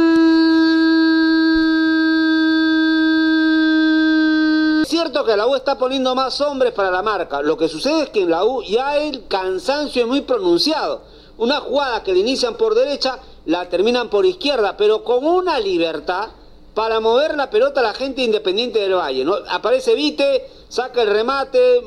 Cierto 4.86 5.26
que 5.26 5.36
la 5.36 5.46
U 5.46 5.56
está 5.56 5.78
poniendo 5.78 6.16
más 6.16 6.40
hombres 6.40 6.72
para 6.72 6.90
la 6.90 7.02
marca. 7.02 7.42
Lo 7.42 7.58
que 7.58 7.68
sucede 7.68 8.04
es 8.04 8.10
que 8.12 8.22
en 8.22 8.30
la 8.30 8.46
U 8.46 8.64
ya 8.64 8.96
el 8.96 9.28
cansancio 9.28 10.04
es 10.04 10.08
muy 10.08 10.22
pronunciado. 10.22 11.02
Una 11.38 11.60
jugada 11.60 12.02
que 12.02 12.14
le 12.14 12.20
inician 12.20 12.56
por 12.56 12.76
derecha, 12.76 13.20
la 13.46 13.68
terminan 13.68 14.10
por 14.10 14.26
izquierda, 14.26 14.78
pero 14.78 15.04
con 15.04 15.26
una 15.26 15.60
libertad 15.60 16.30
para 16.74 17.00
mover 17.00 17.36
la 17.36 17.50
pelota 17.50 17.82
a 17.82 17.84
la 17.84 17.94
gente 17.94 18.22
independiente 18.22 18.80
del 18.80 18.96
Valle. 18.96 19.26
¿no? 19.26 19.34
Aparece 19.50 19.94
Vite, 19.96 20.48
saca 20.70 21.02
el 21.02 21.10
remate 21.10 21.82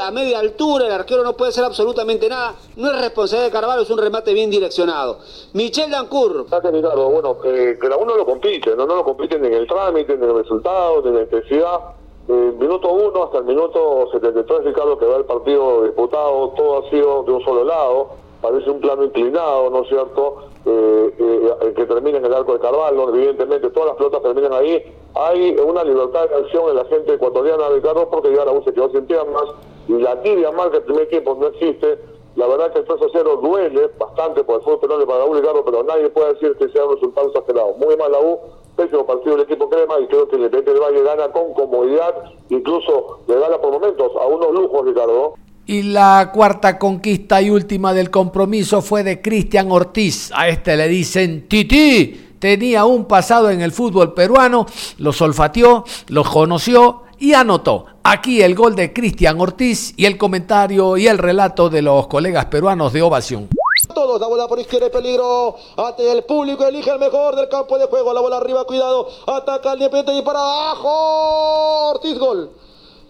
a 0.00 0.10
media 0.10 0.38
altura, 0.38 0.86
el 0.86 0.92
arquero 0.92 1.24
no 1.24 1.36
puede 1.36 1.50
hacer 1.50 1.64
absolutamente 1.64 2.28
nada. 2.28 2.54
No 2.76 2.90
es 2.90 3.00
responsabilidad 3.00 3.46
de 3.48 3.52
Carvalho, 3.52 3.82
es 3.82 3.90
un 3.90 3.98
remate 3.98 4.32
bien 4.32 4.50
direccionado. 4.50 5.18
Michel 5.54 5.90
Dancourt. 5.90 6.48
bueno, 6.48 7.38
que 7.40 7.88
la 7.88 7.96
uno 7.96 8.16
lo 8.16 8.24
compite, 8.24 8.76
¿no? 8.76 8.86
no 8.86 8.96
lo 8.96 9.04
compiten 9.04 9.44
en 9.44 9.54
el 9.54 9.66
trámite, 9.66 10.14
en 10.14 10.22
el 10.22 10.34
resultado, 10.34 11.06
en 11.06 11.14
la 11.14 11.22
intensidad. 11.22 11.80
Eh, 12.28 12.52
minuto 12.58 12.90
1 12.90 13.22
hasta 13.22 13.38
el 13.38 13.44
minuto 13.44 14.08
73, 14.10 14.64
Ricardo, 14.64 14.98
que 14.98 15.06
va 15.06 15.16
el 15.16 15.24
partido 15.26 15.84
disputado, 15.84 16.52
todo 16.56 16.84
ha 16.84 16.90
sido 16.90 17.22
de 17.22 17.30
un 17.30 17.44
solo 17.44 17.62
lado, 17.62 18.10
parece 18.40 18.70
un 18.70 18.80
plano 18.80 19.04
inclinado, 19.04 19.70
¿no 19.70 19.82
es 19.82 19.88
cierto? 19.88 20.48
Eh, 20.64 21.14
eh, 21.18 21.72
que 21.74 21.86
termina 21.86 22.18
en 22.18 22.24
el 22.24 22.34
arco 22.34 22.54
de 22.54 22.60
Carvalho, 22.60 23.14
evidentemente 23.14 23.70
todas 23.70 23.90
las 23.90 23.96
pelotas 23.96 24.22
terminan 24.22 24.52
ahí. 24.52 24.82
Hay 25.14 25.56
una 25.58 25.84
libertad 25.84 26.28
de 26.28 26.36
acción 26.36 26.70
en 26.70 26.76
la 26.76 26.84
gente 26.86 27.14
ecuatoriana, 27.14 27.68
Ricardo, 27.70 28.08
porque 28.10 28.34
ya 28.34 28.44
la 28.44 28.52
U 28.52 28.62
se 28.64 28.72
quedó 28.72 28.90
sin 28.90 29.06
piernas 29.06 29.44
y 29.88 29.92
la 29.92 30.20
tibia 30.22 30.50
marca 30.50 30.78
el 30.78 30.84
primer 30.84 31.08
tiempo 31.08 31.36
no 31.40 31.46
existe. 31.48 31.98
La 32.36 32.46
verdad 32.46 32.70
que 32.72 32.80
el 32.80 32.84
3 32.84 33.00
a 33.00 33.06
0 33.12 33.40
duele 33.42 33.90
bastante 33.98 34.44
por 34.44 34.56
el 34.56 34.62
fútbol 34.62 34.80
penal 34.80 35.06
para 35.06 35.20
la 35.20 35.24
U, 35.24 35.34
Ricardo, 35.34 35.64
pero 35.64 35.82
nadie 35.84 36.10
puede 36.10 36.34
decir 36.34 36.54
que 36.58 36.68
sea 36.68 36.84
un 36.84 36.94
resultado 36.94 37.28
exagerado. 37.28 37.74
Muy 37.78 37.96
mal 37.96 38.12
la 38.12 38.20
U, 38.20 38.38
pésimo 38.76 39.06
partido 39.06 39.36
del 39.36 39.44
equipo 39.44 39.70
Crema 39.70 39.98
y 40.00 40.06
creo 40.06 40.28
que 40.28 40.36
el 40.36 40.42
Independiente 40.42 40.72
del 40.72 40.82
Valle 40.82 41.02
gana 41.02 41.32
con 41.32 41.54
comodidad, 41.54 42.14
incluso 42.50 43.20
le 43.26 43.38
gana 43.40 43.58
por 43.58 43.72
momentos 43.72 44.12
a 44.20 44.26
unos 44.26 44.52
lujos, 44.52 44.84
Ricardo. 44.84 45.34
Y 45.68 45.82
la 45.82 46.30
cuarta 46.32 46.78
conquista 46.78 47.42
y 47.42 47.50
última 47.50 47.92
del 47.92 48.08
compromiso 48.08 48.82
fue 48.82 49.02
de 49.02 49.20
Cristian 49.20 49.72
Ortiz. 49.72 50.30
A 50.32 50.48
este 50.48 50.76
le 50.76 50.86
dicen 50.86 51.48
Titi. 51.48 52.34
Tenía 52.38 52.84
un 52.84 53.06
pasado 53.06 53.50
en 53.50 53.60
el 53.60 53.72
fútbol 53.72 54.14
peruano, 54.14 54.66
lo 54.98 55.12
solfateó, 55.12 55.84
lo 56.08 56.22
conoció 56.22 57.02
y 57.18 57.32
anotó. 57.32 57.86
Aquí 58.04 58.42
el 58.42 58.54
gol 58.54 58.76
de 58.76 58.92
Cristian 58.92 59.40
Ortiz 59.40 59.92
y 59.96 60.04
el 60.04 60.16
comentario 60.16 60.96
y 60.96 61.08
el 61.08 61.18
relato 61.18 61.68
de 61.68 61.82
los 61.82 62.06
colegas 62.06 62.44
peruanos 62.44 62.92
de 62.92 63.02
ovación. 63.02 63.48
Todos, 63.92 64.20
la 64.20 64.28
bola 64.28 64.46
por 64.46 64.60
izquierda, 64.60 64.88
peligro. 64.90 65.56
Ante 65.76 66.12
el 66.12 66.22
público, 66.24 66.64
elige 66.64 66.90
el 66.90 67.00
mejor 67.00 67.34
del 67.34 67.48
campo 67.48 67.76
de 67.78 67.86
juego. 67.86 68.12
La 68.12 68.20
bola 68.20 68.36
arriba, 68.36 68.64
cuidado. 68.64 69.08
Ataca 69.26 69.72
al 69.72 69.82
y 69.82 70.22
para 70.22 70.38
abajo. 70.38 71.90
Ortiz, 71.90 72.18
gol. 72.18 72.50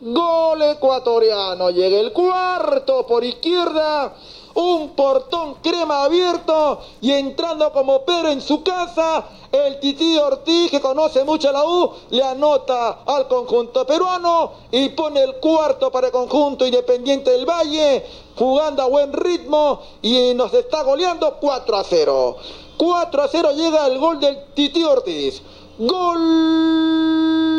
Gol 0.01 0.61
ecuatoriano. 0.61 1.71
Llega 1.71 1.99
el 1.99 2.13
cuarto 2.13 3.07
por 3.07 3.25
izquierda. 3.25 4.15
Un 4.55 4.91
portón 4.91 5.57
crema 5.63 6.05
abierto 6.05 6.81
y 7.03 7.13
entrando 7.13 7.71
como 7.73 8.05
Pedro 8.05 8.29
en 8.29 8.41
su 8.41 8.63
casa. 8.63 9.25
El 9.53 9.81
Tití 9.81 10.19
Ortiz, 10.19 10.71
que 10.71 10.81
conoce 10.81 11.25
mucho 11.25 11.49
a 11.49 11.53
la 11.53 11.65
U, 11.65 11.93
le 12.11 12.23
anota 12.23 13.01
al 13.07 13.29
conjunto 13.29 13.87
peruano 13.87 14.53
y 14.71 14.91
pone 14.91 15.23
el 15.23 15.37
cuarto 15.37 15.91
para 15.91 16.09
el 16.09 16.13
conjunto 16.13 16.67
independiente 16.67 17.31
del 17.31 17.47
Valle, 17.47 18.05
jugando 18.35 18.83
a 18.83 18.87
buen 18.87 19.13
ritmo 19.13 19.81
y 20.03 20.33
nos 20.35 20.53
está 20.53 20.83
goleando 20.83 21.37
4 21.41 21.77
a 21.77 21.85
0. 21.85 22.37
4 22.77 23.23
a 23.23 23.29
0 23.29 23.51
llega 23.55 23.87
el 23.87 23.99
gol 23.99 24.21
del 24.21 24.45
Tití 24.55 24.85
Ortiz. 24.85 25.43
Gol. 25.79 27.56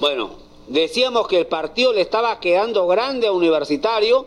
Bueno, 0.00 0.30
decíamos 0.68 1.26
que 1.26 1.40
el 1.40 1.46
partido 1.46 1.92
le 1.92 2.02
estaba 2.02 2.38
quedando 2.38 2.86
grande 2.86 3.26
a 3.26 3.32
Universitario 3.32 4.26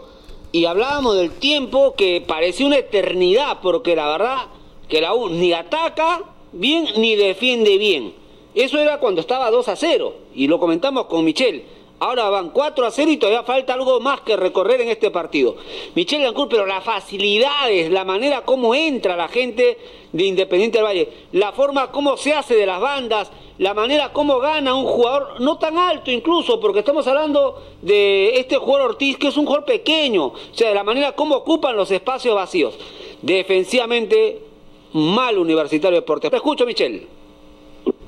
y 0.52 0.66
hablábamos 0.66 1.16
del 1.16 1.32
tiempo 1.32 1.96
que 1.96 2.20
parecía 2.20 2.68
una 2.68 2.78
eternidad, 2.78 3.60
porque 3.62 3.96
la 3.96 4.10
verdad 4.10 4.38
que 4.90 5.00
la 5.00 5.14
U 5.14 5.30
ni 5.30 5.54
ataca 5.54 6.24
bien 6.52 6.88
ni 6.98 7.16
defiende 7.16 7.78
bien. 7.78 8.14
Eso 8.54 8.80
era 8.80 9.00
cuando 9.00 9.22
estaba 9.22 9.50
2 9.50 9.70
a 9.70 9.78
0 9.78 10.14
y 10.36 10.48
lo 10.48 10.60
comentamos 10.60 11.06
con 11.06 11.24
Michel. 11.24 11.64
Ahora 12.00 12.30
van 12.30 12.50
4 12.50 12.86
a 12.86 12.92
0 12.92 13.10
y 13.10 13.18
todavía 13.18 13.44
falta 13.44 13.74
algo 13.74 14.02
más 14.02 14.22
que 14.22 14.36
recorrer 14.36 14.82
en 14.82 14.90
este 14.90 15.10
partido. 15.10 15.56
Michel 15.96 16.22
Lancourt, 16.22 16.52
pero 16.52 16.66
las 16.66 16.84
facilidades, 16.84 17.90
la 17.92 18.04
manera 18.04 18.42
como 18.42 18.76
entra 18.76 19.16
la 19.16 19.30
gente 19.30 19.78
de 20.12 20.24
Independiente 20.26 20.80
del 20.80 20.86
Valle, 20.86 21.10
la 21.32 21.54
forma 21.54 21.92
como 21.92 22.18
se 22.18 22.34
hace 22.34 22.56
de 22.56 22.66
las 22.66 22.82
bandas, 22.82 23.32
la 23.62 23.76
manera 23.76 24.12
como 24.12 24.40
gana 24.40 24.74
un 24.74 24.86
jugador, 24.86 25.40
no 25.40 25.60
tan 25.60 25.78
alto 25.78 26.10
incluso, 26.10 26.60
porque 26.60 26.80
estamos 26.80 27.06
hablando 27.06 27.62
de 27.84 28.40
este 28.40 28.58
jugador 28.58 28.90
Ortiz, 28.90 29.20
que 29.20 29.28
es 29.28 29.38
un 29.38 29.46
jugador 29.46 29.66
pequeño, 29.66 30.26
o 30.26 30.34
sea, 30.52 30.74
la 30.74 30.84
manera 30.84 31.12
como 31.12 31.36
ocupan 31.36 31.76
los 31.76 31.92
espacios 31.92 32.34
vacíos. 32.34 32.76
Defensivamente, 33.22 34.42
mal 34.94 35.38
Universitario 35.38 36.00
Deportes. 36.00 36.32
Te 36.32 36.38
escucho, 36.38 36.66
Michel. 36.66 37.08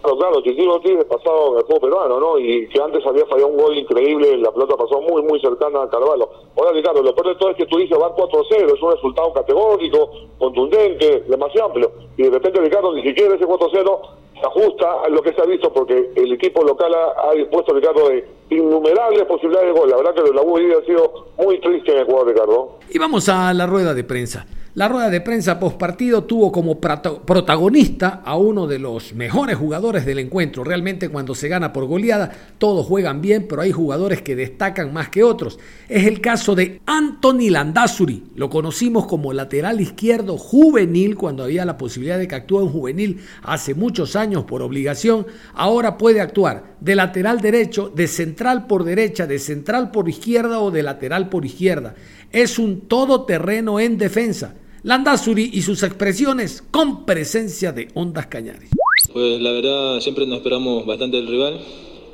Claro, 0.02 0.18
claro, 0.18 0.42
Titi 0.42 0.66
Ortiz 0.66 0.98
es 0.98 1.06
pasado 1.06 1.54
en 1.54 1.60
el 1.60 1.66
fútbol 1.66 1.82
peruano, 1.82 2.20
¿no? 2.20 2.40
Y 2.40 2.68
que 2.70 2.82
antes 2.82 3.06
había 3.06 3.28
fallado 3.28 3.50
un 3.50 3.58
gol 3.58 3.78
increíble, 3.78 4.36
la 4.40 4.52
pelota 4.52 4.76
pasó 4.76 5.02
muy, 5.02 5.22
muy 5.22 5.40
cercana 5.40 5.84
a 5.84 5.90
Carvalho. 5.90 6.32
Ahora, 6.58 6.72
Ricardo, 6.72 7.04
lo 7.04 7.14
peor 7.14 7.28
de 7.28 7.36
todo 7.36 7.52
es 7.52 7.58
que 7.58 7.68
tú 7.68 7.78
dices 7.78 7.96
van 7.96 8.14
4-0, 8.14 8.74
es 8.74 8.82
un 8.82 8.92
resultado 8.92 9.32
categórico, 9.32 10.10
contundente, 10.40 11.26
demasiado 11.28 11.68
amplio. 11.68 11.92
Y 12.18 12.24
de 12.24 12.32
repente, 12.32 12.60
Ricardo, 12.60 12.92
ni 12.92 13.04
siquiera 13.04 13.36
ese 13.36 13.46
4-0 13.46 14.00
se 14.44 14.48
ajusta 14.48 14.86
a 15.06 15.10
lo 15.10 15.22
que 15.22 15.34
se 15.34 15.42
ha 15.42 15.46
visto, 15.46 15.72
porque 15.72 16.12
el 16.16 16.34
equipo 16.34 16.64
local 16.64 16.92
ha, 16.94 17.30
ha 17.30 17.34
dispuesto, 17.34 17.74
Ricardo, 17.74 18.10
de 18.10 18.26
innumerables 18.50 19.26
posibilidades 19.26 19.74
de 19.74 19.80
gol. 19.80 19.90
La 19.90 19.98
verdad 19.98 20.14
que 20.14 20.34
la 20.34 20.42
U 20.42 20.58
ha 20.58 20.86
sido 20.86 21.28
muy 21.38 21.60
triste 21.62 21.92
en 21.92 22.00
el 22.00 22.06
jugador, 22.06 22.28
Ricardo. 22.28 22.80
Y 22.90 23.00
vamos 23.00 23.30
a 23.30 23.54
la 23.54 23.66
rueda 23.66 23.94
de 23.94 24.04
prensa. 24.04 24.46
La 24.76 24.88
rueda 24.88 25.12
de 25.12 25.22
prensa 25.22 25.60
post 25.60 25.78
partido 25.78 26.24
tuvo 26.24 26.52
como 26.52 26.80
protagonista 26.80 28.24
a 28.26 28.38
uno 28.38 28.66
de 28.66 28.80
los 28.80 29.14
mejores 29.14 29.56
jugadores 29.56 30.04
del 30.04 30.18
encuentro. 30.18 30.64
Realmente 30.64 31.10
cuando 31.10 31.36
se 31.36 31.48
gana 31.48 31.72
por 31.72 31.86
goleada, 31.86 32.32
todos 32.58 32.88
juegan 32.88 33.22
bien, 33.22 33.46
pero 33.48 33.62
hay 33.62 33.72
jugadores 33.72 34.24
que 34.24 34.36
destacan 34.36 34.92
más 34.92 35.10
que 35.10 35.24
otros. 35.24 35.60
Es 35.88 36.08
el 36.08 36.22
caso 36.22 36.56
de 36.56 36.82
Anthony 36.88 37.52
Landazuri. 37.52 38.24
Lo 38.36 38.50
conocimos 38.50 39.06
como 39.06 39.32
lateral 39.32 39.80
izquierdo 39.80 40.40
juvenil 40.40 41.18
cuando 41.18 41.44
había 41.44 41.66
la 41.66 41.78
posibilidad 41.78 42.18
de 42.18 42.28
que 42.28 42.34
actúe 42.34 42.64
un 42.64 42.72
juvenil 42.72 43.22
hace 43.44 43.76
muchos 43.76 44.16
años 44.16 44.33
por 44.42 44.64
obligación. 44.64 45.28
Ahora 45.54 45.98
puede 45.98 46.20
actuar 46.20 46.76
de 46.82 46.96
lateral 46.96 47.40
derecho, 47.40 47.92
de 47.94 48.08
central 48.08 48.66
por 48.68 48.84
derecha, 48.84 49.28
de 49.28 49.40
central 49.40 49.92
por 49.92 50.10
izquierda 50.10 50.60
o 50.60 50.72
de 50.72 50.84
lateral 50.84 51.30
por 51.30 51.46
izquierda. 51.46 51.96
Es 52.32 52.58
un 52.58 52.82
todoterreno 52.82 53.80
en 53.80 53.98
defensa. 53.98 54.56
Landazuri 54.84 55.52
y 55.54 55.62
sus 55.62 55.82
expresiones 55.84 56.62
con 56.70 57.06
presencia 57.06 57.72
de 57.72 57.88
Ondas 57.94 58.28
Cañares. 58.28 58.70
Pues 59.14 59.40
la 59.40 59.52
verdad 59.52 60.00
siempre 60.02 60.26
nos 60.26 60.40
esperamos 60.40 60.86
bastante 60.86 61.18
del 61.18 61.28
rival 61.28 61.60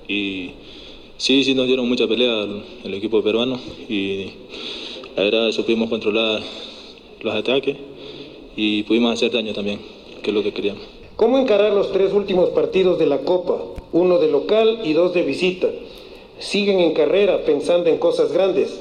y 0.08 0.52
sí, 1.18 1.44
sí 1.44 1.56
nos 1.56 1.66
dieron 1.66 1.88
mucha 1.90 2.08
pelea 2.08 2.46
el, 2.84 2.94
equipo 2.94 3.24
peruano 3.24 3.60
y 3.88 4.32
la 5.16 5.24
verdad 5.24 5.52
supimos 5.52 5.90
controlar 5.90 6.42
los 7.22 7.34
ataques 7.34 7.78
y 8.56 8.84
pudimos 8.84 9.14
hacer 9.14 9.32
daño 9.32 9.54
también, 9.54 9.80
que 10.22 10.30
es 10.30 10.36
lo 10.36 10.44
que 10.44 10.54
queríamos. 10.54 10.99
¿Cómo 11.20 11.38
encarar 11.38 11.74
los 11.74 11.92
tres 11.92 12.14
últimos 12.14 12.52
partidos 12.52 12.98
de 12.98 13.06
la 13.06 13.18
Copa? 13.18 13.58
Uno 13.92 14.20
de 14.20 14.32
local 14.32 14.80
y 14.86 14.94
dos 14.94 15.14
de 15.14 15.24
visita. 15.24 15.68
¿Siguen 16.40 16.80
en 16.80 16.94
carrera 16.94 17.44
pensando 17.44 17.90
en 17.90 17.98
cosas 17.98 18.32
grandes? 18.32 18.80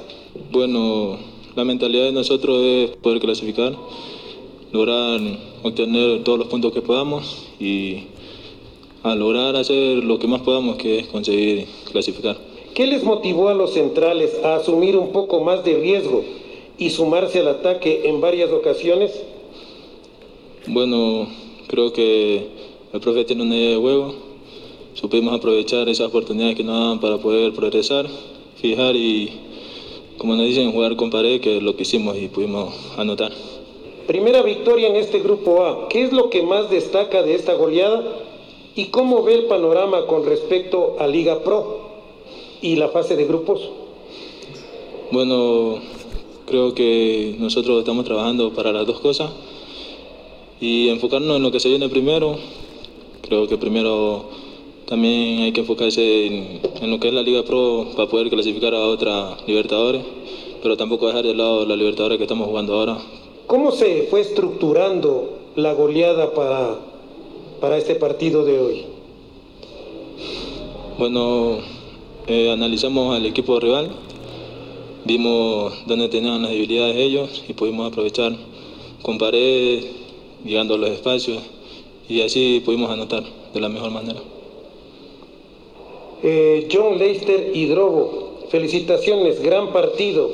Bueno, 0.52 1.18
la 1.56 1.64
mentalidad 1.64 2.04
de 2.04 2.12
nosotros 2.12 2.62
es 2.62 2.90
poder 2.98 3.18
clasificar, 3.18 3.74
lograr 4.70 5.18
obtener 5.64 6.22
todos 6.22 6.38
los 6.38 6.46
puntos 6.46 6.72
que 6.72 6.80
podamos 6.80 7.48
y 7.58 8.04
a 9.02 9.16
lograr 9.16 9.56
hacer 9.56 10.04
lo 10.04 10.20
que 10.20 10.28
más 10.28 10.42
podamos, 10.42 10.76
que 10.76 11.00
es 11.00 11.08
conseguir 11.08 11.66
clasificar. 11.90 12.36
¿Qué 12.72 12.86
les 12.86 13.02
motivó 13.02 13.48
a 13.48 13.54
los 13.54 13.72
centrales 13.72 14.38
a 14.44 14.54
asumir 14.54 14.96
un 14.96 15.10
poco 15.10 15.40
más 15.40 15.64
de 15.64 15.74
riesgo 15.74 16.22
y 16.78 16.90
sumarse 16.90 17.40
al 17.40 17.48
ataque 17.48 18.02
en 18.04 18.20
varias 18.20 18.52
ocasiones? 18.52 19.24
Bueno, 20.68 21.26
creo 21.68 21.92
que 21.92 22.48
el 22.92 23.00
profe 23.00 23.24
tiene 23.24 23.42
una 23.42 23.54
idea 23.54 23.70
de 23.70 23.76
juego. 23.76 24.14
Supimos 24.94 25.34
aprovechar 25.34 25.88
esas 25.88 26.08
oportunidades 26.08 26.56
que 26.56 26.64
nos 26.64 26.74
daban 26.74 27.00
para 27.00 27.18
poder 27.18 27.52
progresar, 27.52 28.08
fijar 28.56 28.96
y 28.96 29.30
como 30.16 30.34
nos 30.34 30.46
dicen, 30.46 30.72
jugar 30.72 30.96
con 30.96 31.10
pared, 31.10 31.40
que 31.40 31.58
es 31.58 31.62
lo 31.62 31.76
que 31.76 31.82
hicimos 31.82 32.16
y 32.16 32.26
pudimos 32.26 32.74
anotar. 32.96 33.30
Primera 34.08 34.42
victoria 34.42 34.88
en 34.88 34.96
este 34.96 35.20
grupo 35.20 35.64
A. 35.64 35.88
¿Qué 35.88 36.02
es 36.02 36.12
lo 36.12 36.30
que 36.30 36.42
más 36.42 36.70
destaca 36.70 37.22
de 37.22 37.34
esta 37.36 37.54
goleada? 37.54 38.02
¿Y 38.74 38.86
cómo 38.86 39.22
ve 39.22 39.34
el 39.34 39.44
panorama 39.44 40.06
con 40.06 40.24
respecto 40.24 40.96
a 40.98 41.06
Liga 41.06 41.44
Pro 41.44 41.80
y 42.60 42.76
la 42.76 42.88
fase 42.88 43.14
de 43.14 43.26
grupos? 43.26 43.70
Bueno, 45.12 45.78
creo 46.46 46.74
que 46.74 47.36
nosotros 47.38 47.78
estamos 47.78 48.04
trabajando 48.04 48.52
para 48.52 48.72
las 48.72 48.86
dos 48.86 48.98
cosas 48.98 49.30
y 50.60 50.88
enfocarnos 50.88 51.36
en 51.36 51.42
lo 51.42 51.50
que 51.50 51.60
se 51.60 51.68
viene 51.68 51.88
primero. 51.88 52.36
Creo 53.22 53.46
que 53.46 53.58
primero 53.58 54.24
también 54.86 55.40
hay 55.40 55.52
que 55.52 55.60
enfocarse 55.60 56.26
en, 56.26 56.90
lo 56.90 56.98
que 56.98 57.08
es 57.08 57.14
la 57.14 57.22
Liga 57.22 57.42
Pro 57.44 57.88
para 57.94 58.08
poder 58.08 58.30
clasificar 58.30 58.74
a 58.74 58.86
otra 58.86 59.36
Libertadores, 59.46 60.02
pero 60.62 60.76
tampoco 60.76 61.06
dejar 61.06 61.24
de 61.24 61.34
lado 61.34 61.66
la 61.66 61.76
Libertadores 61.76 62.16
que 62.16 62.24
estamos 62.24 62.48
jugando 62.48 62.74
ahora. 62.74 62.98
¿Cómo 63.46 63.70
se 63.70 64.04
fue 64.04 64.20
estructurando 64.20 65.38
la 65.56 65.74
goleada 65.74 66.32
para, 66.32 66.78
para 67.60 67.76
este 67.76 67.94
partido 67.94 68.44
de 68.44 68.58
hoy? 68.58 68.84
Bueno, 70.98 71.58
eh, 72.26 72.50
analizamos 72.50 73.14
al 73.14 73.24
equipo 73.24 73.60
rival, 73.60 73.90
vimos 75.04 75.74
dónde 75.86 76.08
tenían 76.08 76.42
las 76.42 76.50
debilidades 76.50 76.96
ellos 76.96 77.44
y 77.48 77.52
pudimos 77.52 77.90
aprovechar 77.90 78.36
con 79.02 79.16
paredes, 79.16 79.86
llegando 80.44 80.74
a 80.74 80.78
los 80.78 80.90
espacios 80.90 81.42
y 82.08 82.22
así 82.22 82.62
pudimos 82.64 82.90
anotar 82.90 83.24
de 83.52 83.60
la 83.60 83.68
mejor 83.68 83.90
manera. 83.90 84.20
Eh, 86.22 86.68
John 86.72 86.98
Leicester 86.98 87.52
y 87.54 87.66
Drobo, 87.66 88.40
felicitaciones, 88.50 89.42
gran 89.42 89.72
partido. 89.72 90.30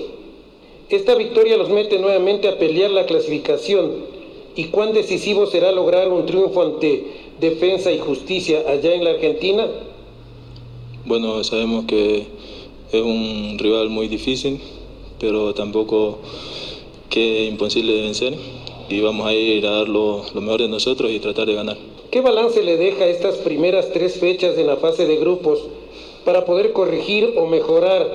Esta 0.88 1.14
victoria 1.14 1.56
los 1.56 1.68
mete 1.68 1.98
nuevamente 1.98 2.48
a 2.48 2.58
pelear 2.58 2.90
la 2.90 3.06
clasificación. 3.06 4.14
¿Y 4.56 4.66
cuán 4.66 4.92
decisivo 4.92 5.46
será 5.46 5.72
lograr 5.72 6.12
un 6.12 6.26
triunfo 6.26 6.62
ante 6.62 7.04
Defensa 7.40 7.90
y 7.90 7.98
Justicia 7.98 8.62
allá 8.68 8.94
en 8.94 9.02
la 9.02 9.10
Argentina? 9.10 9.66
Bueno, 11.04 11.42
sabemos 11.42 11.86
que 11.86 12.26
es 12.92 13.02
un 13.02 13.56
rival 13.58 13.90
muy 13.90 14.06
difícil, 14.06 14.60
pero 15.18 15.52
tampoco 15.54 16.18
que 17.10 17.44
es 17.44 17.50
imposible 17.50 17.92
de 17.92 18.02
vencer 18.02 18.34
y 18.88 19.00
vamos 19.00 19.26
a 19.26 19.32
ir 19.32 19.66
a 19.66 19.70
dar 19.70 19.88
lo, 19.88 20.22
lo 20.34 20.40
mejor 20.40 20.60
de 20.60 20.68
nosotros 20.68 21.10
y 21.10 21.20
tratar 21.20 21.46
de 21.46 21.54
ganar. 21.54 21.76
¿Qué 22.10 22.20
balance 22.20 22.62
le 22.62 22.76
deja 22.76 23.06
estas 23.06 23.36
primeras 23.36 23.92
tres 23.92 24.18
fechas 24.20 24.56
en 24.58 24.66
la 24.66 24.76
fase 24.76 25.06
de 25.06 25.16
grupos 25.16 25.60
para 26.24 26.44
poder 26.44 26.72
corregir 26.72 27.34
o 27.36 27.46
mejorar 27.46 28.08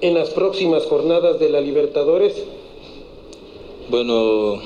en 0.00 0.14
las 0.14 0.30
próximas 0.30 0.84
jornadas 0.84 1.38
de 1.40 1.48
la 1.48 1.60
Libertadores? 1.60 2.44
Bueno, 3.88 4.60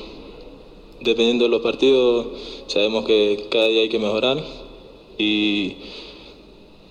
dependiendo 1.00 1.44
de 1.44 1.50
los 1.50 1.62
partidos, 1.62 2.26
sabemos 2.66 3.04
que 3.04 3.46
cada 3.50 3.66
día 3.66 3.82
hay 3.82 3.88
que 3.88 3.98
mejorar 3.98 4.38
y 5.18 5.76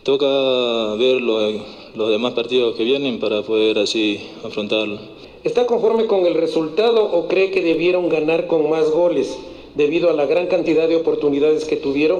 toca 0.03 0.95
ver 0.95 1.21
los, 1.21 1.55
los 1.95 2.10
demás 2.10 2.34
partidos 2.34 2.75
que 2.75 2.84
vienen 2.84 3.19
para 3.19 3.41
poder 3.41 3.79
así 3.79 4.19
afrontarlo. 4.43 4.99
¿Está 5.43 5.65
conforme 5.65 6.06
con 6.06 6.25
el 6.25 6.34
resultado 6.34 7.02
o 7.06 7.30
cree 7.30 7.49
que 7.52 7.62
debieron 7.62 8.10
ganar 8.10 8.47
con 8.47 8.69
más 8.69 8.91
goles 8.91 9.38
debido 9.73 10.10
a 10.10 10.13
la 10.13 10.25
gran 10.25 10.47
cantidad 10.47 10.89
de 10.89 10.97
oportunidades 10.97 11.63
que 11.63 11.78
tuvieron? 11.78 12.19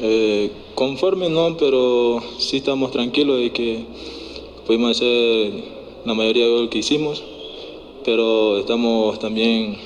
Eh, 0.00 0.50
conforme 0.74 1.30
no, 1.30 1.56
pero 1.56 2.22
sí 2.38 2.58
estamos 2.58 2.90
tranquilos 2.90 3.40
de 3.40 3.52
que 3.52 3.84
pudimos 4.66 4.96
hacer 4.98 5.52
la 6.04 6.12
mayoría 6.12 6.44
de 6.44 6.50
goles 6.50 6.70
que 6.70 6.78
hicimos, 6.78 7.24
pero 8.04 8.58
estamos 8.58 9.18
también 9.18 9.76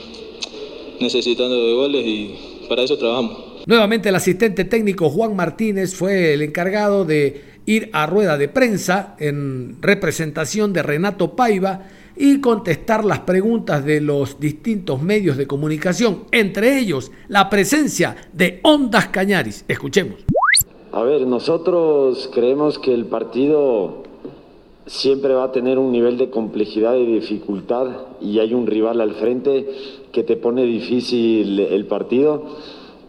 necesitando 1.01 1.55
de 1.55 1.73
goles 1.73 2.05
y 2.05 2.35
para 2.69 2.83
eso 2.83 2.99
trabajamos. 2.99 3.39
Nuevamente 3.67 4.09
el 4.09 4.15
asistente 4.17 4.65
técnico 4.65 5.09
Juan 5.09 5.37
Martínez 5.37 5.95
fue 5.95 6.35
el 6.35 6.43
encargado 6.43 7.05
de 7.05 7.54
ir 7.67 7.91
a 7.93 8.07
rueda 8.07 8.37
de 8.37 8.49
prensa 8.49 9.17
en 9.19 9.77
representación 9.81 10.73
de 10.73 10.83
Renato 10.83 11.35
Paiva 11.35 11.83
y 12.17 12.41
contestar 12.41 13.05
las 13.05 13.21
preguntas 13.21 13.85
de 13.85 14.01
los 14.01 14.39
distintos 14.39 15.03
medios 15.03 15.37
de 15.37 15.47
comunicación, 15.47 16.25
entre 16.31 16.79
ellos 16.79 17.11
la 17.29 17.51
presencia 17.51 18.17
de 18.33 18.61
Ondas 18.63 19.09
Cañaris. 19.09 19.65
Escuchemos. 19.69 20.17
A 20.93 21.03
ver, 21.03 21.27
nosotros 21.27 22.31
creemos 22.33 22.79
que 22.79 22.95
el 22.95 23.07
partido 23.07 24.05
siempre 24.87 25.35
va 25.35 25.45
a 25.45 25.53
tener 25.53 25.79
un 25.79 25.91
nivel 25.91 26.19
de 26.19 26.31
complejidad 26.31 26.95
y 26.97 27.07
dificultad 27.07 27.89
y 28.21 28.39
hay 28.39 28.55
un 28.55 28.67
rival 28.67 29.01
al 29.01 29.15
frente 29.15 29.67
que 30.13 30.23
te 30.23 30.37
pone 30.37 30.63
difícil 30.65 31.59
el 31.59 31.87
partido 31.87 32.45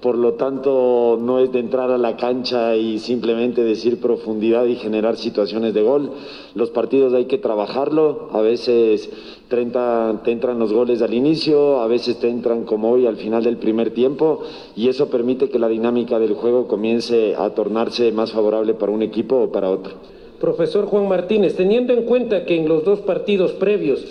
por 0.01 0.17
lo 0.17 0.33
tanto 0.33 1.17
no 1.21 1.39
es 1.39 1.51
de 1.51 1.59
entrar 1.59 1.91
a 1.91 1.97
la 1.97 2.15
cancha 2.15 2.75
y 2.75 2.99
simplemente 2.99 3.63
decir 3.63 3.99
profundidad 3.99 4.65
y 4.65 4.75
generar 4.75 5.17
situaciones 5.17 5.73
de 5.73 5.81
gol. 5.81 6.11
Los 6.53 6.69
partidos 6.69 7.13
hay 7.13 7.25
que 7.25 7.37
trabajarlo, 7.37 8.29
a 8.31 8.41
veces 8.41 9.09
te 9.49 9.61
entran, 9.61 10.59
los 10.59 10.73
goles 10.73 11.01
al 11.01 11.13
inicio, 11.13 11.81
a 11.81 11.87
veces 11.87 12.19
te 12.19 12.29
entran 12.29 12.63
como 12.63 12.91
hoy 12.91 13.07
al 13.07 13.17
final 13.17 13.43
del 13.43 13.57
primer 13.57 13.91
tiempo 13.91 14.41
y 14.75 14.89
eso 14.89 15.09
permite 15.09 15.49
que 15.49 15.59
la 15.59 15.67
dinámica 15.67 16.19
del 16.19 16.33
juego 16.33 16.67
comience 16.67 17.35
a 17.35 17.49
tornarse 17.51 18.11
más 18.11 18.31
favorable 18.31 18.73
para 18.73 18.91
un 18.91 19.01
equipo 19.01 19.35
o 19.37 19.51
para 19.51 19.69
otro. 19.69 19.93
Profesor 20.39 20.85
Juan 20.85 21.07
Martínez, 21.07 21.55
teniendo 21.55 21.93
en 21.93 22.03
cuenta 22.03 22.45
que 22.45 22.57
en 22.57 22.67
los 22.67 22.83
dos 22.83 22.99
partidos 22.99 23.53
previos 23.53 24.03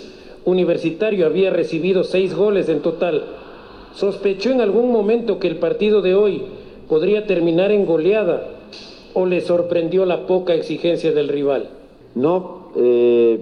Universitario 0.45 1.25
había 1.25 1.49
recibido 1.49 2.03
seis 2.03 2.35
goles 2.35 2.69
en 2.69 2.81
total, 2.81 3.23
¿Sospechó 3.95 4.51
en 4.51 4.59
algún 4.59 4.91
momento 4.91 5.39
que 5.39 5.47
el 5.47 5.55
partido 5.55 6.01
de 6.01 6.15
hoy 6.15 6.41
podría 6.89 7.25
terminar 7.25 7.71
en 7.71 7.85
goleada 7.85 8.49
o 9.13 9.25
le 9.25 9.39
sorprendió 9.39 10.05
la 10.05 10.27
poca 10.27 10.53
exigencia 10.53 11.13
del 11.13 11.29
rival? 11.29 11.69
No, 12.13 12.71
eh, 12.75 13.39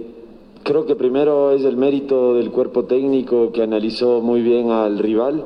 creo 0.62 0.86
que 0.86 0.96
primero 0.96 1.54
es 1.54 1.66
el 1.66 1.76
mérito 1.76 2.36
del 2.36 2.52
cuerpo 2.52 2.86
técnico 2.86 3.52
que 3.52 3.64
analizó 3.64 4.22
muy 4.22 4.42
bien 4.42 4.70
al 4.70 5.00
rival. 5.00 5.44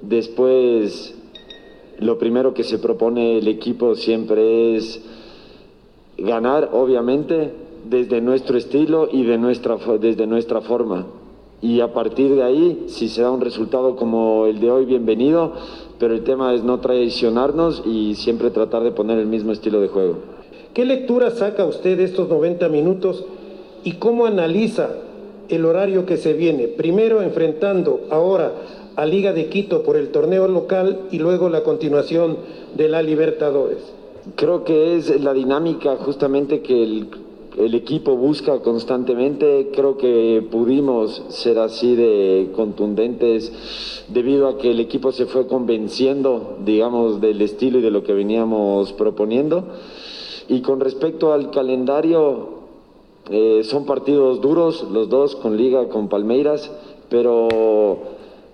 Después, 0.00 1.14
lo 2.00 2.18
primero 2.18 2.52
que 2.52 2.64
se 2.64 2.80
propone 2.80 3.38
el 3.38 3.46
equipo 3.46 3.94
siempre 3.94 4.74
es 4.74 5.00
ganar, 6.18 6.70
obviamente, 6.72 7.52
desde 7.88 8.20
nuestro 8.20 8.58
estilo 8.58 9.08
y 9.10 9.22
de 9.22 9.38
nuestra, 9.38 9.76
desde 10.00 10.26
nuestra 10.26 10.60
forma 10.62 11.06
y 11.62 11.80
a 11.80 11.92
partir 11.92 12.34
de 12.34 12.42
ahí, 12.42 12.86
si 12.88 13.08
se 13.08 13.22
da 13.22 13.30
un 13.30 13.40
resultado 13.40 13.94
como 13.94 14.46
el 14.46 14.58
de 14.58 14.68
hoy, 14.68 14.84
bienvenido, 14.84 15.52
pero 16.00 16.12
el 16.12 16.24
tema 16.24 16.52
es 16.52 16.64
no 16.64 16.80
traicionarnos 16.80 17.84
y 17.86 18.16
siempre 18.16 18.50
tratar 18.50 18.82
de 18.82 18.90
poner 18.90 19.20
el 19.20 19.26
mismo 19.26 19.52
estilo 19.52 19.80
de 19.80 19.86
juego. 19.86 20.16
¿Qué 20.74 20.84
lectura 20.84 21.30
saca 21.30 21.64
usted 21.64 21.96
de 21.96 22.04
estos 22.04 22.28
90 22.28 22.68
minutos 22.68 23.24
y 23.84 23.92
cómo 23.92 24.26
analiza 24.26 24.90
el 25.48 25.64
horario 25.64 26.04
que 26.04 26.16
se 26.16 26.32
viene? 26.32 26.66
Primero 26.66 27.22
enfrentando 27.22 28.00
ahora 28.10 28.52
a 28.96 29.06
Liga 29.06 29.32
de 29.32 29.46
Quito 29.46 29.84
por 29.84 29.96
el 29.96 30.08
torneo 30.08 30.48
local 30.48 31.02
y 31.12 31.20
luego 31.20 31.48
la 31.48 31.62
continuación 31.62 32.38
de 32.74 32.88
la 32.88 33.02
Libertadores. 33.02 33.78
Creo 34.34 34.64
que 34.64 34.96
es 34.96 35.20
la 35.20 35.32
dinámica 35.32 35.94
justamente 35.96 36.60
que 36.60 36.82
el 36.82 37.06
el 37.58 37.74
equipo 37.74 38.16
busca 38.16 38.60
constantemente. 38.60 39.70
Creo 39.74 39.96
que 39.96 40.46
pudimos 40.50 41.22
ser 41.28 41.58
así 41.58 41.94
de 41.94 42.50
contundentes 42.54 44.04
debido 44.08 44.48
a 44.48 44.58
que 44.58 44.70
el 44.70 44.80
equipo 44.80 45.12
se 45.12 45.26
fue 45.26 45.46
convenciendo, 45.46 46.56
digamos, 46.64 47.20
del 47.20 47.40
estilo 47.42 47.78
y 47.78 47.82
de 47.82 47.90
lo 47.90 48.02
que 48.02 48.12
veníamos 48.12 48.92
proponiendo. 48.92 49.64
Y 50.48 50.60
con 50.60 50.80
respecto 50.80 51.32
al 51.32 51.50
calendario, 51.50 52.62
eh, 53.30 53.62
son 53.64 53.86
partidos 53.86 54.40
duros, 54.40 54.86
los 54.90 55.08
dos 55.08 55.36
con 55.36 55.56
Liga, 55.56 55.88
con 55.88 56.08
Palmeiras, 56.08 56.70
pero 57.08 57.98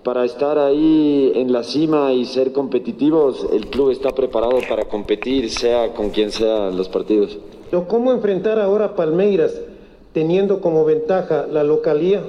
para 0.03 0.25
estar 0.25 0.57
ahí 0.57 1.31
en 1.35 1.51
la 1.51 1.63
cima 1.63 2.13
y 2.13 2.25
ser 2.25 2.51
competitivos, 2.53 3.47
el 3.51 3.67
club 3.67 3.89
está 3.91 4.11
preparado 4.11 4.59
para 4.67 4.85
competir, 4.85 5.49
sea 5.49 5.93
con 5.93 6.09
quien 6.11 6.31
sean 6.31 6.77
los 6.77 6.87
partidos. 6.89 7.37
¿Cómo 7.87 8.11
enfrentar 8.11 8.59
ahora 8.59 8.85
a 8.85 8.95
Palmeiras 8.95 9.59
teniendo 10.13 10.59
como 10.59 10.85
ventaja 10.85 11.45
la 11.47 11.63
localía? 11.63 12.23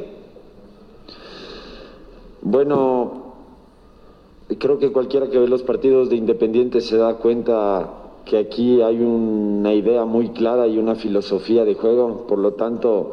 Bueno, 2.42 3.35
creo 4.59 4.79
que 4.79 4.92
cualquiera 4.92 5.29
que 5.29 5.38
ve 5.38 5.48
los 5.48 5.62
partidos 5.62 6.11
de 6.11 6.16
Independiente 6.16 6.81
se 6.81 6.96
da 6.96 7.14
cuenta 7.14 7.90
que 8.24 8.38
aquí 8.38 8.83
hay 8.83 9.00
una 9.00 9.72
idea 9.72 10.05
muy 10.05 10.31
clara 10.31 10.66
y 10.66 10.79
una 10.79 10.94
filosofía 10.94 11.64
de 11.64 11.74
juego, 11.74 12.26
por 12.26 12.38
lo 12.38 12.53
tanto 12.53 13.12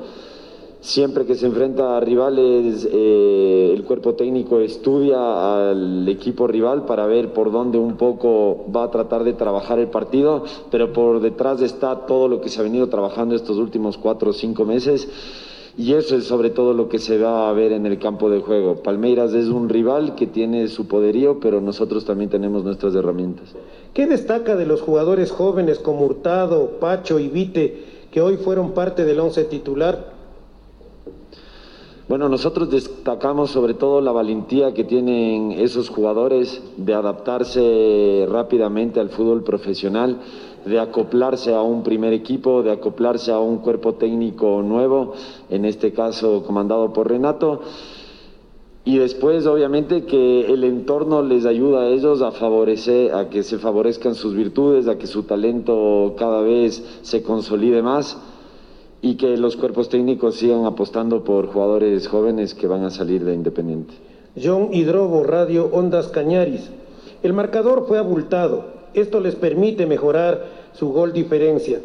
Siempre 0.80 1.26
que 1.26 1.34
se 1.34 1.48
enfrenta 1.48 1.98
a 1.98 2.00
rivales, 2.00 2.88
eh, 2.92 3.72
el 3.74 3.84
cuerpo 3.84 4.14
técnico 4.14 4.60
estudia 4.60 5.70
al 5.70 6.08
equipo 6.08 6.46
rival 6.46 6.86
para 6.86 7.08
ver 7.08 7.34
por 7.34 7.52
dónde 7.52 7.80
un 7.80 7.98
poco 7.98 8.66
va 8.74 8.84
a 8.84 8.92
tratar 8.92 9.24
de 9.24 9.34
trabajar 9.34 9.80
el 9.80 9.88
partido, 9.88 10.44
pero 10.70 10.94
por 10.94 11.20
detrás 11.20 11.62
está 11.62 12.06
todo 12.06 12.28
lo 12.28 12.42
que 12.42 12.50
se 12.50 12.60
ha 12.60 12.64
venido 12.64 12.90
trabajando 12.90 13.36
estos 13.36 13.58
últimos 13.58 13.98
cuatro 13.98 14.30
o 14.30 14.34
cinco 14.34 14.66
meses. 14.66 15.10
Y 15.80 15.94
eso 15.94 16.16
es 16.16 16.26
sobre 16.26 16.50
todo 16.50 16.74
lo 16.74 16.90
que 16.90 16.98
se 16.98 17.20
va 17.20 17.50
a 17.50 17.54
ver 17.54 17.72
en 17.72 17.86
el 17.86 18.00
campo 18.00 18.30
de 18.30 18.40
juego. 18.40 18.82
Palmeiras 18.82 19.34
es 19.34 19.48
un 19.48 19.70
rival 19.70 20.16
que 20.16 20.26
tiene 20.26 20.68
su 20.70 20.88
poderío, 20.88 21.40
pero 21.40 21.62
nosotros 21.62 22.06
también 22.06 22.32
tenemos 22.32 22.64
nuestras 22.64 22.96
herramientas. 22.96 23.56
¿Qué 23.94 24.08
destaca 24.08 24.56
de 24.56 24.66
los 24.66 24.82
jugadores 24.82 25.32
jóvenes 25.32 25.78
como 25.78 26.06
Hurtado, 26.06 26.80
Pacho 26.80 27.20
y 27.20 27.28
Vite, 27.28 27.84
que 28.10 28.22
hoy 28.22 28.38
fueron 28.38 28.72
parte 28.72 29.06
del 29.06 29.20
once 29.20 29.44
titular? 29.44 30.17
Bueno, 32.08 32.30
nosotros 32.30 32.70
destacamos 32.70 33.52
sobre 33.52 33.74
todo 33.74 34.00
la 34.00 34.14
valentía 34.14 34.74
que 34.74 34.86
tienen 34.86 35.52
esos 35.52 35.90
jugadores 35.90 36.64
de 36.78 36.94
adaptarse 36.94 38.26
rápidamente 38.30 39.02
al 39.02 39.10
fútbol 39.10 39.44
profesional, 39.44 40.22
de 40.66 40.80
acoplarse 40.80 41.54
a 41.54 41.62
un 41.62 41.84
primer 41.84 42.14
equipo, 42.14 42.64
de 42.64 42.72
acoplarse 42.72 43.34
a 43.34 43.40
un 43.40 43.58
cuerpo 43.58 43.96
técnico 43.96 44.62
nuevo, 44.62 45.16
en 45.50 45.66
este 45.66 45.92
caso 45.92 46.44
comandado 46.48 46.94
por 46.94 47.10
Renato. 47.10 47.60
Y 48.86 49.00
después, 49.00 49.46
obviamente, 49.46 50.06
que 50.06 50.46
el 50.46 50.64
entorno 50.64 51.22
les 51.22 51.46
ayuda 51.46 51.82
a 51.82 51.90
ellos 51.90 52.22
a 52.22 52.32
favorecer, 52.32 53.14
a 53.14 53.28
que 53.28 53.44
se 53.44 53.58
favorezcan 53.58 54.16
sus 54.16 54.34
virtudes, 54.34 54.88
a 54.88 54.98
que 54.98 55.08
su 55.08 55.24
talento 55.24 56.16
cada 56.18 56.40
vez 56.40 57.02
se 57.02 57.22
consolide 57.22 57.82
más 57.82 58.18
y 59.02 59.16
que 59.16 59.38
los 59.38 59.56
cuerpos 59.56 59.90
técnicos 59.90 60.36
sigan 60.36 60.66
apostando 60.66 61.24
por 61.24 61.48
jugadores 61.48 62.08
jóvenes 62.08 62.54
que 62.54 62.68
van 62.68 62.84
a 62.84 62.90
salir 62.90 63.24
de 63.24 63.34
Independiente. 63.34 63.94
John 64.42 64.70
Hidrobo, 64.74 65.24
Radio 65.24 65.70
Ondas 65.72 66.08
Cañaris. 66.08 66.70
El 67.24 67.34
marcador 67.34 67.86
fue 67.88 67.98
abultado. 67.98 68.66
Esto 68.94 69.20
les 69.20 69.36
permite 69.36 69.86
mejorar 69.86 70.46
su 70.74 70.90
gol 70.90 71.14
diferencia. 71.14 71.80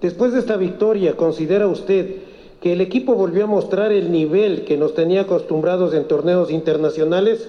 Después 0.00 0.32
de 0.32 0.40
esta 0.40 0.56
victoria, 0.56 1.16
¿considera 1.16 1.66
usted 1.66 2.16
que 2.60 2.72
el 2.72 2.80
equipo 2.80 3.14
volvió 3.14 3.44
a 3.44 3.46
mostrar 3.46 3.92
el 3.92 4.10
nivel 4.10 4.64
que 4.64 4.76
nos 4.76 4.94
tenía 4.94 5.22
acostumbrados 5.22 5.94
en 5.94 6.08
torneos 6.08 6.50
internacionales? 6.50 7.48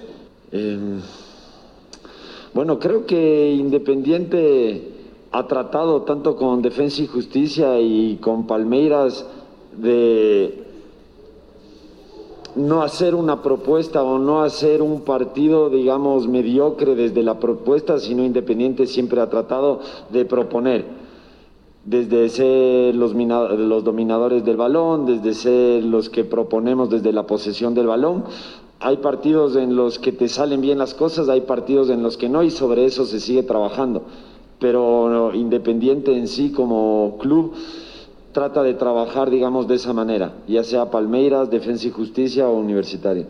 Em, 0.52 1.00
bueno, 2.52 2.78
creo 2.78 3.06
que 3.06 3.52
Independiente 3.52 4.91
ha 5.32 5.46
tratado 5.46 6.02
tanto 6.02 6.36
con 6.36 6.60
Defensa 6.60 7.02
y 7.02 7.06
Justicia 7.06 7.80
y 7.80 8.16
con 8.16 8.46
Palmeiras 8.46 9.26
de 9.76 10.66
no 12.54 12.82
hacer 12.82 13.14
una 13.14 13.42
propuesta 13.42 14.02
o 14.02 14.18
no 14.18 14.42
hacer 14.42 14.82
un 14.82 15.00
partido, 15.00 15.70
digamos, 15.70 16.28
mediocre 16.28 16.94
desde 16.94 17.22
la 17.22 17.40
propuesta, 17.40 17.98
sino 17.98 18.22
Independiente 18.22 18.86
siempre 18.86 19.22
ha 19.22 19.30
tratado 19.30 19.80
de 20.10 20.26
proponer, 20.26 20.84
desde 21.86 22.28
ser 22.28 22.94
los, 22.94 23.14
los 23.14 23.84
dominadores 23.84 24.44
del 24.44 24.58
balón, 24.58 25.06
desde 25.06 25.32
ser 25.32 25.82
los 25.82 26.10
que 26.10 26.24
proponemos 26.24 26.90
desde 26.90 27.10
la 27.10 27.26
posesión 27.26 27.74
del 27.74 27.86
balón. 27.86 28.24
Hay 28.80 28.98
partidos 28.98 29.56
en 29.56 29.76
los 29.76 29.98
que 29.98 30.12
te 30.12 30.28
salen 30.28 30.60
bien 30.60 30.76
las 30.76 30.92
cosas, 30.92 31.30
hay 31.30 31.42
partidos 31.42 31.88
en 31.88 32.02
los 32.02 32.18
que 32.18 32.28
no 32.28 32.42
y 32.42 32.50
sobre 32.50 32.84
eso 32.84 33.06
se 33.06 33.18
sigue 33.18 33.42
trabajando 33.44 34.02
pero 34.62 35.34
Independiente 35.34 36.16
en 36.16 36.28
sí 36.28 36.52
como 36.52 37.18
club 37.20 37.54
trata 38.32 38.62
de 38.62 38.74
trabajar, 38.74 39.28
digamos, 39.28 39.66
de 39.68 39.74
esa 39.74 39.92
manera, 39.92 40.32
ya 40.46 40.62
sea 40.62 40.90
Palmeiras, 40.90 41.50
Defensa 41.50 41.88
y 41.88 41.90
Justicia 41.90 42.48
o 42.48 42.58
Universitario. 42.58 43.26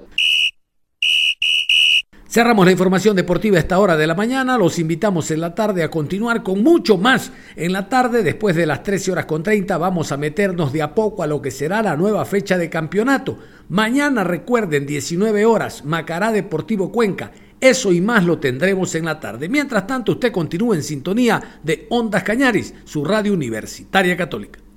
Cerramos 2.29 2.65
la 2.65 2.73
información 2.73 3.15
deportiva 3.17 3.57
a 3.57 3.61
esta 3.61 3.79
hora 3.79 3.97
de 3.97 4.07
la 4.07 4.15
mañana. 4.15 4.57
Los 4.57 4.79
invitamos 4.79 5.31
en 5.31 5.41
la 5.41 5.55
tarde 5.55 5.83
a 5.83 5.91
continuar 5.91 6.43
con 6.43 6.63
mucho 6.63 6.97
más. 6.97 7.31
En 7.57 7.73
la 7.73 7.91
tarde, 7.91 8.23
después 8.23 8.57
de 8.57 8.65
las 8.65 8.83
13 8.83 9.13
horas 9.13 9.27
con 9.27 9.43
30, 9.43 9.77
vamos 9.77 10.13
a 10.13 10.17
meternos 10.17 10.73
de 10.73 10.81
a 10.81 10.95
poco 10.95 11.23
a 11.23 11.27
lo 11.27 11.43
que 11.43 11.51
será 11.51 11.83
la 11.83 11.97
nueva 11.97 12.25
fecha 12.25 12.57
de 12.57 12.71
campeonato. 12.71 13.39
Mañana, 13.69 14.25
recuerden, 14.25 14.87
19 14.87 15.45
horas, 15.45 15.85
Macará 15.85 16.33
Deportivo 16.33 16.91
Cuenca. 16.91 17.33
Eso 17.63 17.93
y 17.93 18.01
más 18.01 18.25
lo 18.25 18.41
tendremos 18.41 18.93
en 18.97 19.05
la 19.05 19.21
tarde. 19.21 19.49
Mientras 19.49 19.87
tanto, 19.87 20.11
usted 20.11 20.33
continúa 20.33 20.75
en 20.75 20.83
sintonía 20.83 21.61
de 21.63 21.87
Ondas 21.91 22.25
Cañaris, 22.25 22.75
su 22.83 23.05
radio 23.05 23.33
universitaria 23.33 24.17
católica. 24.17 24.59